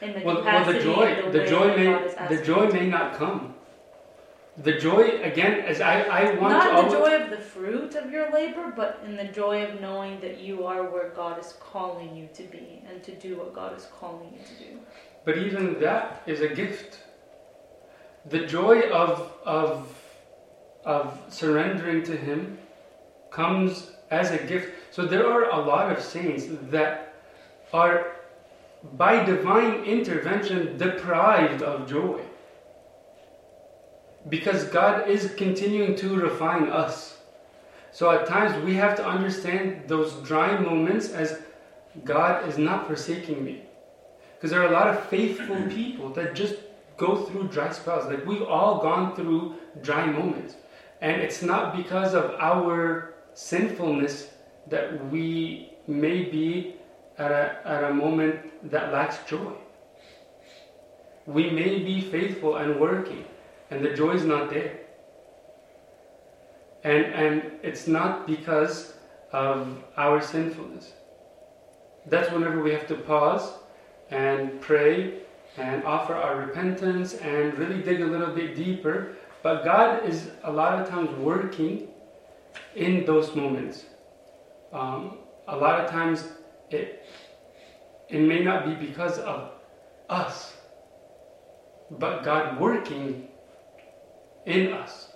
[0.00, 3.54] in the Well, well the joy, and the joy may, the joy may not come.
[4.62, 7.94] The joy again, as I, I want Not to the always, joy of the fruit
[7.94, 11.54] of your labor, but in the joy of knowing that you are where God is
[11.60, 14.80] calling you to be and to do what God is calling you to do.
[15.24, 16.98] But even that is a gift.
[18.28, 19.94] The joy of, of,
[20.84, 22.58] of surrendering to Him
[23.30, 24.70] comes as a gift.
[24.90, 27.14] So there are a lot of saints that
[27.72, 28.16] are,
[28.96, 32.20] by divine intervention, deprived of joy.
[34.28, 37.18] Because God is continuing to refine us.
[37.92, 41.40] So at times we have to understand those dry moments as
[42.04, 43.62] God is not forsaking me.
[44.34, 46.56] Because there are a lot of faithful people that just
[46.96, 48.06] go through dry spells.
[48.06, 50.56] Like we've all gone through dry moments.
[51.00, 54.30] And it's not because of our sinfulness
[54.66, 56.74] that we may be
[57.18, 58.34] at a, at a moment
[58.72, 59.52] that lacks joy.
[61.24, 63.24] We may be faithful and working,
[63.70, 64.80] and the joy is not there.
[66.82, 68.94] And, and it's not because
[69.32, 70.92] of our sinfulness.
[72.06, 73.52] That's whenever we have to pause
[74.10, 75.20] and pray
[75.56, 79.14] and offer our repentance and really dig a little bit deeper.
[79.44, 81.87] But God is a lot of times working
[82.74, 83.84] in those moments.
[84.72, 86.28] Um, a lot of times
[86.70, 87.06] it,
[88.08, 89.52] it may not be because of
[90.08, 90.56] us,
[91.90, 93.28] but God working
[94.46, 95.08] in us.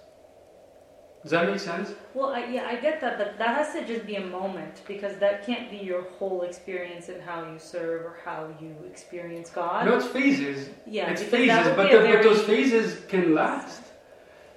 [1.23, 1.95] Does that make sense?
[2.15, 5.17] Well, I, yeah, I get that, but that has to just be a moment because
[5.19, 9.87] that can't be your whole experience in how you serve or how you experience God.
[9.87, 10.71] No, it's phases.
[10.85, 13.83] yeah, it's phases, but, the, but those phases can last.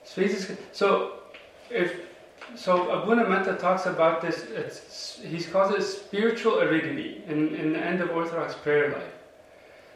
[0.04, 0.46] Phases.
[0.46, 1.20] Can, so,
[1.70, 1.94] if
[2.56, 5.20] so, Abuna Matta talks about this.
[5.24, 9.14] He calls it spiritual aridity in, in the end of Orthodox prayer life.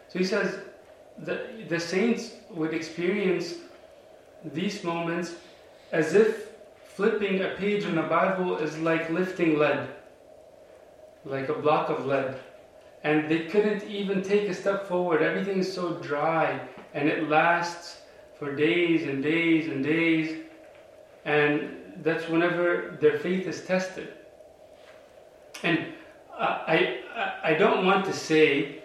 [0.09, 0.59] So he says
[1.17, 3.55] the the saints would experience
[4.43, 5.35] these moments
[5.91, 6.49] as if
[6.85, 9.87] flipping a page in the Bible is like lifting lead,
[11.25, 12.39] like a block of lead
[13.03, 15.21] and they couldn't even take a step forward.
[15.21, 16.59] Everything is so dry,
[16.93, 18.01] and it lasts
[18.37, 20.43] for days and days and days,
[21.25, 24.13] and that's whenever their faith is tested.
[25.63, 25.85] And
[26.37, 28.83] I, I, I don't want to say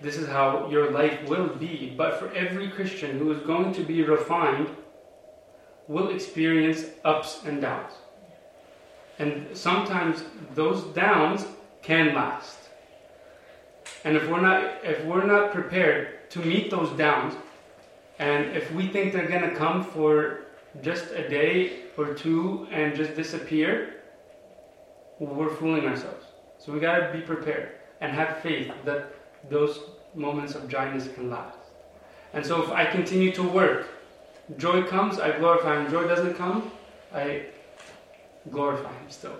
[0.00, 3.84] this is how your life will be, but for every Christian who is going to
[3.84, 4.68] be refined,
[5.88, 7.92] will experience ups and downs.
[9.18, 10.24] And sometimes
[10.54, 11.46] those downs
[11.82, 12.58] can last.
[14.04, 17.34] And if we're not if we're not prepared to meet those downs,
[18.18, 20.40] and if we think they're gonna come for
[20.80, 24.02] just a day or two and just disappear,
[25.18, 26.26] we're fooling ourselves.
[26.58, 29.14] So we gotta be prepared and have faith that
[29.50, 29.80] those
[30.14, 31.58] moments of dryness can last.
[32.32, 33.88] And so if I continue to work,
[34.56, 35.90] joy comes, I glorify him.
[35.90, 36.70] Joy doesn't come,
[37.14, 37.46] I
[38.50, 39.36] glorify him still.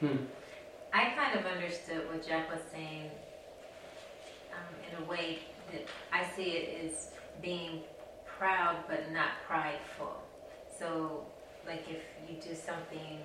[0.00, 0.16] Hmm.
[0.92, 3.10] I kind of understood what Jack was saying
[4.52, 5.38] um, in a way
[5.72, 7.10] that I see it as
[7.42, 7.82] being
[8.38, 10.22] proud but not prideful.
[10.78, 11.24] So,
[11.66, 13.20] like if you do something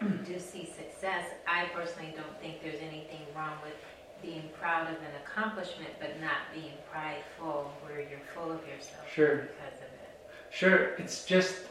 [0.00, 3.74] and you do see success, I personally don't think there's anything wrong with
[4.22, 9.36] being proud of an accomplishment, but not being prideful, where you're full of yourself Sure.
[9.36, 10.30] because of it.
[10.50, 11.66] Sure, it's just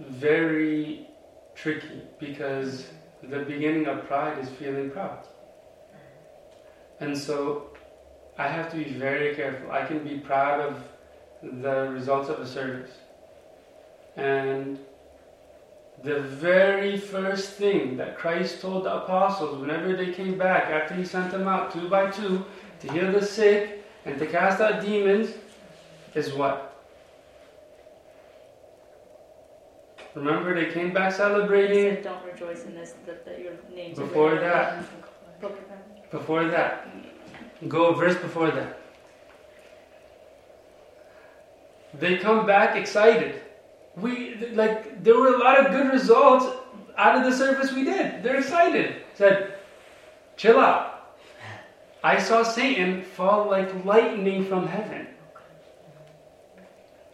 [0.00, 1.08] very
[1.54, 2.86] tricky because
[3.22, 5.24] the beginning of pride is feeling proud.
[5.24, 7.04] Mm-hmm.
[7.04, 7.70] And so
[8.38, 9.70] I have to be very careful.
[9.70, 10.82] I can be proud of
[11.60, 12.90] the results of a service.
[14.16, 14.78] And
[16.02, 21.04] the very first thing that Christ told the apostles whenever they came back after he
[21.04, 22.44] sent them out two by two
[22.80, 25.30] to heal the sick and to cast out demons
[26.14, 26.70] is what?
[30.14, 31.94] Remember, they came back celebrating.
[31.94, 34.40] said, don't rejoice in this, that, that your names Before that.
[34.40, 34.86] the Lamb's
[35.40, 35.84] book of heaven.
[36.10, 36.88] Before that,
[37.68, 38.83] go verse before that.
[41.98, 43.42] They come back excited.
[43.96, 46.46] We like there were a lot of good results
[46.96, 48.22] out of the service we did.
[48.22, 48.96] They're excited.
[49.14, 49.54] Said,
[50.36, 51.16] chill out.
[52.02, 55.06] I saw Satan fall like lightning from heaven.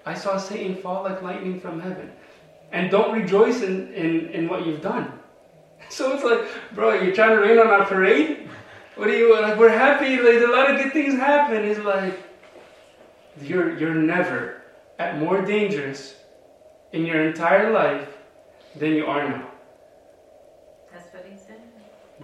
[0.07, 2.11] I saw Satan fall like lightning from heaven.
[2.72, 5.12] And don't rejoice in, in, in what you've done.
[5.89, 8.49] So it's like, bro, you're trying to rain on our parade?
[8.95, 9.59] What are you like?
[9.59, 10.18] We're happy.
[10.18, 11.66] Like a lot of good things happen.
[11.66, 12.14] He's like,
[13.43, 14.60] you're you're never
[15.01, 16.14] at more dangerous
[16.92, 18.09] in your entire life
[18.76, 19.46] than you are now.
[20.92, 21.62] That's what he said.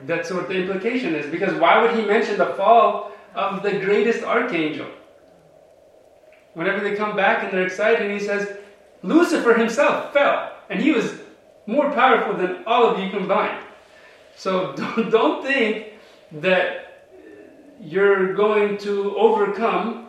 [0.03, 1.25] That's what the implication is.
[1.31, 4.89] Because why would he mention the fall of the greatest archangel?
[6.53, 8.59] Whenever they come back and they're excited, and he says,
[9.03, 11.15] Lucifer himself fell, and he was
[11.67, 13.65] more powerful than all of you combined.
[14.37, 15.95] So don't, don't think
[16.33, 17.07] that
[17.81, 20.09] you're going to overcome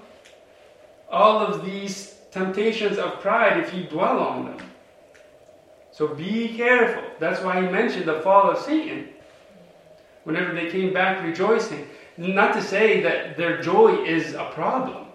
[1.09, 4.57] all of these temptations of pride if you dwell on them.
[5.91, 7.03] So be careful.
[7.19, 9.09] That's why he mentioned the fall of Satan.
[10.23, 11.87] Whenever they came back rejoicing.
[12.17, 15.07] Not to say that their joy is a problem.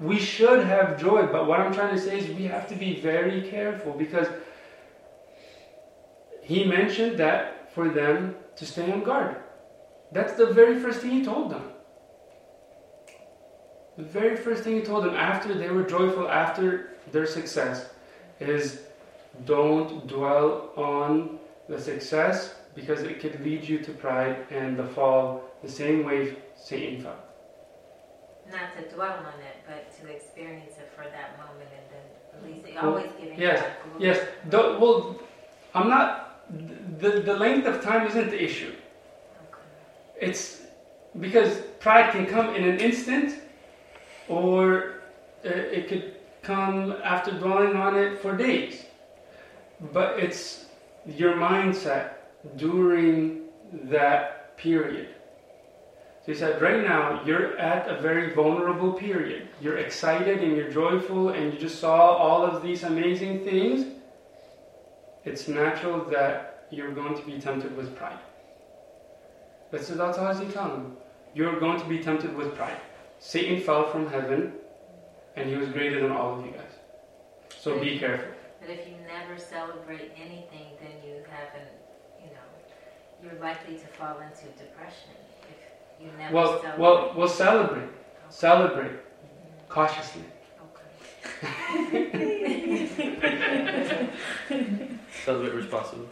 [0.00, 3.00] We should have joy, but what I'm trying to say is we have to be
[3.00, 4.28] very careful because
[6.42, 9.36] he mentioned that for them to stay on guard.
[10.12, 11.72] That's the very first thing he told them.
[13.98, 17.90] The very first thing he told them after they were joyful, after their success,
[18.38, 18.82] is
[19.44, 25.42] don't dwell on the success because it could lead you to pride and the fall
[25.64, 27.16] the same way Satan fell.
[28.52, 32.64] Not to dwell on it, but to experience it for that moment and then release
[32.68, 32.74] it.
[32.76, 34.00] Well, Always giving yes, God.
[34.00, 35.20] Yes, the, well,
[35.74, 36.48] I'm not,
[37.00, 38.74] the, the length of time isn't the issue.
[39.50, 39.60] Okay.
[40.20, 40.62] It's
[41.18, 43.40] because pride can come in an instant
[44.28, 45.00] or
[45.44, 48.84] uh, it could come after dwelling on it for days.
[49.92, 50.66] But it's
[51.06, 52.12] your mindset
[52.56, 53.42] during
[53.84, 55.08] that period.
[56.24, 59.48] So he said, right now, you're at a very vulnerable period.
[59.60, 63.86] You're excited and you're joyful and you just saw all of these amazing things.
[65.24, 68.18] It's natural that you're going to be tempted with pride.
[69.70, 70.96] That's, that's all he's telling.
[71.34, 72.80] You're going to be tempted with pride.
[73.20, 74.52] Satan fell from heaven
[75.36, 76.62] and he was greater than all of you guys.
[77.60, 78.28] So be careful.
[78.60, 81.68] But if you never celebrate anything, then you haven't,
[82.20, 82.48] you know,
[83.22, 85.10] you're likely to fall into depression
[85.42, 86.78] if you never Well, celebrate.
[86.78, 87.88] well, we'll celebrate.
[88.30, 88.92] Celebrate
[89.68, 90.22] cautiously.
[90.64, 90.88] Okay.
[95.24, 96.06] Celebrate responsibly.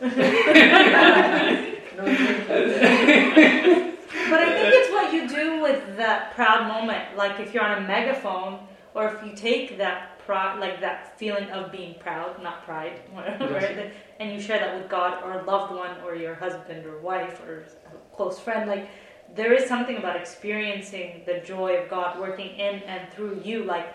[4.31, 7.17] But I think it's what you do with that proud moment.
[7.17, 8.61] Like if you're on a megaphone,
[8.95, 13.45] or if you take that pride, like that feeling of being proud, not pride, whatever,
[13.51, 13.77] Yes.
[13.77, 13.93] right?
[14.21, 17.41] And you share that with God or a loved one, or your husband or wife
[17.47, 18.69] or a close friend.
[18.69, 18.89] Like
[19.35, 23.65] there is something about experiencing the joy of God working in and through you.
[23.65, 23.95] Like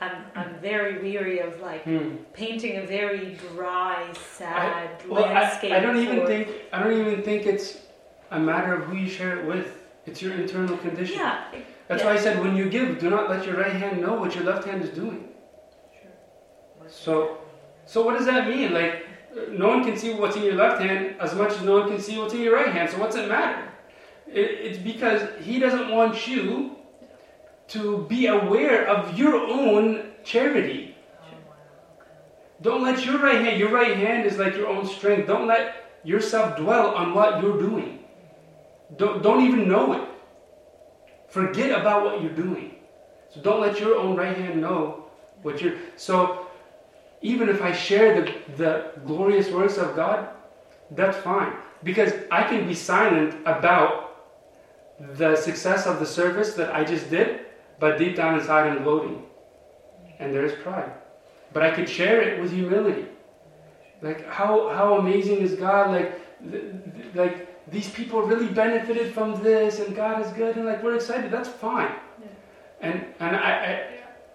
[0.00, 2.16] I'm, I'm very weary of like Hmm.
[2.32, 5.72] painting a very dry, sad Well, landscape.
[5.72, 7.78] I don't even think I don't even think it's
[8.32, 9.78] a matter of who you share it with.
[10.06, 11.16] It's your internal condition.
[11.18, 11.44] Yeah,
[11.86, 14.34] That's why I said when you give, do not let your right hand know what
[14.34, 15.28] your left hand is doing.
[16.78, 17.38] What's So-
[17.86, 18.72] So what does that mean?
[18.72, 19.06] Like
[19.50, 22.00] no one can see what's in your left hand as much as no one can
[22.00, 22.90] see what's in your right hand.
[22.90, 23.68] So what's it matter?
[24.26, 26.76] It, it's because he doesn't want you
[27.68, 30.96] to be aware of your own charity.
[32.60, 35.26] Don't let your right hand, your right hand is like your own strength.
[35.26, 35.64] Don't let
[36.04, 38.01] yourself dwell on what you're doing.
[38.96, 40.08] Don't, don't even know it.
[41.28, 42.76] Forget about what you're doing.
[43.30, 45.06] So don't let your own right hand know
[45.42, 45.76] what you're.
[45.96, 46.46] So
[47.22, 50.28] even if I share the, the glorious works of God,
[50.90, 51.54] that's fine.
[51.82, 54.02] Because I can be silent about
[55.16, 57.46] the success of the service that I just did,
[57.80, 59.24] but deep down inside I'm gloating.
[60.18, 60.92] And there's pride.
[61.52, 63.06] But I could share it with humility.
[64.00, 65.90] Like, how, how amazing is God?
[65.90, 66.20] Like,
[67.14, 71.30] like, these people really benefited from this, and God is good, and like, we're excited.
[71.30, 71.94] That's fine.
[72.20, 72.28] Yeah.
[72.80, 73.92] And, and I,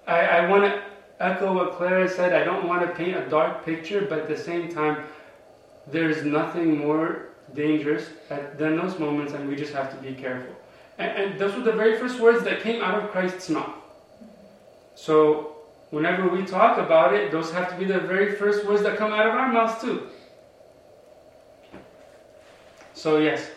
[0.08, 0.82] I, I, I want to
[1.20, 2.34] echo what Clara said.
[2.34, 5.04] I don't want to paint a dark picture, but at the same time,
[5.92, 10.54] there's nothing more dangerous at, than those moments, and we just have to be careful.
[10.98, 13.76] And, and those were the very first words that came out of Christ's mouth.
[14.96, 15.58] So,
[15.92, 19.12] whenever we talk about it, those have to be the very first words that come
[19.12, 20.10] out of our mouths, too.
[22.98, 23.52] So, yes,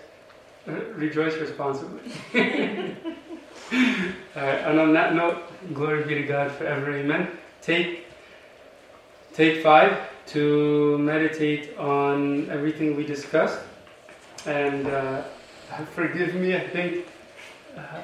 [0.66, 2.02] rejoice responsibly.
[4.34, 6.92] Uh, and on that note, glory be to God forever.
[6.92, 7.28] Amen.
[7.62, 8.06] Take,
[9.32, 13.60] take five to meditate on everything we discussed.
[14.46, 15.22] And uh,
[15.94, 17.06] forgive me, I think
[17.76, 18.02] uh,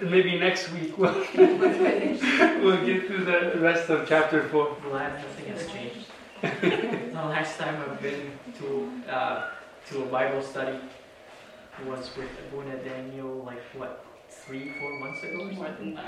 [0.00, 4.76] maybe next week we'll, we'll get through the rest of chapter 4.
[4.82, 6.06] Glad nothing has changed.
[6.42, 9.50] the last time I've been to uh,
[9.90, 10.78] to a Bible study
[11.86, 15.98] was with Abuna Daniel, like what, three, four months ago or something?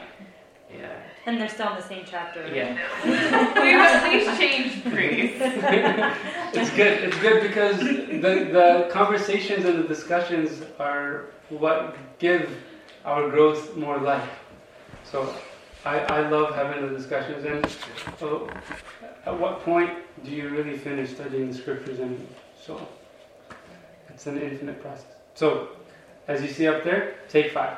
[0.72, 1.02] Yeah.
[1.26, 2.42] And they're still in the same chapter.
[2.42, 2.54] right?
[2.54, 2.78] Yeah.
[3.04, 5.36] We've at least changed priests.
[5.40, 7.04] it's good.
[7.04, 12.56] It's good because the, the conversations and the discussions are what give
[13.04, 14.30] our growth more life.
[15.04, 15.34] So
[15.84, 17.44] I, I love having the discussions.
[17.44, 17.66] And
[18.18, 18.48] so
[19.26, 19.90] at what point
[20.24, 21.98] do you really finish studying the scriptures?
[21.98, 22.26] And
[22.64, 22.86] so
[24.14, 25.06] it's an infinite process.
[25.34, 25.68] So
[26.28, 27.76] as you see up there, take five.